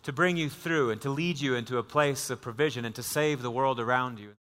to 0.03 0.13
bring 0.13 0.37
you 0.37 0.49
through 0.49 0.91
and 0.91 1.01
to 1.01 1.09
lead 1.09 1.39
you 1.39 1.55
into 1.55 1.77
a 1.77 1.83
place 1.83 2.29
of 2.29 2.41
provision 2.41 2.85
and 2.85 2.93
to 2.93 3.01
save 3.01 3.41
the 3.41 3.49
world 3.49 3.79
around 3.79 4.19
you. 4.19 4.29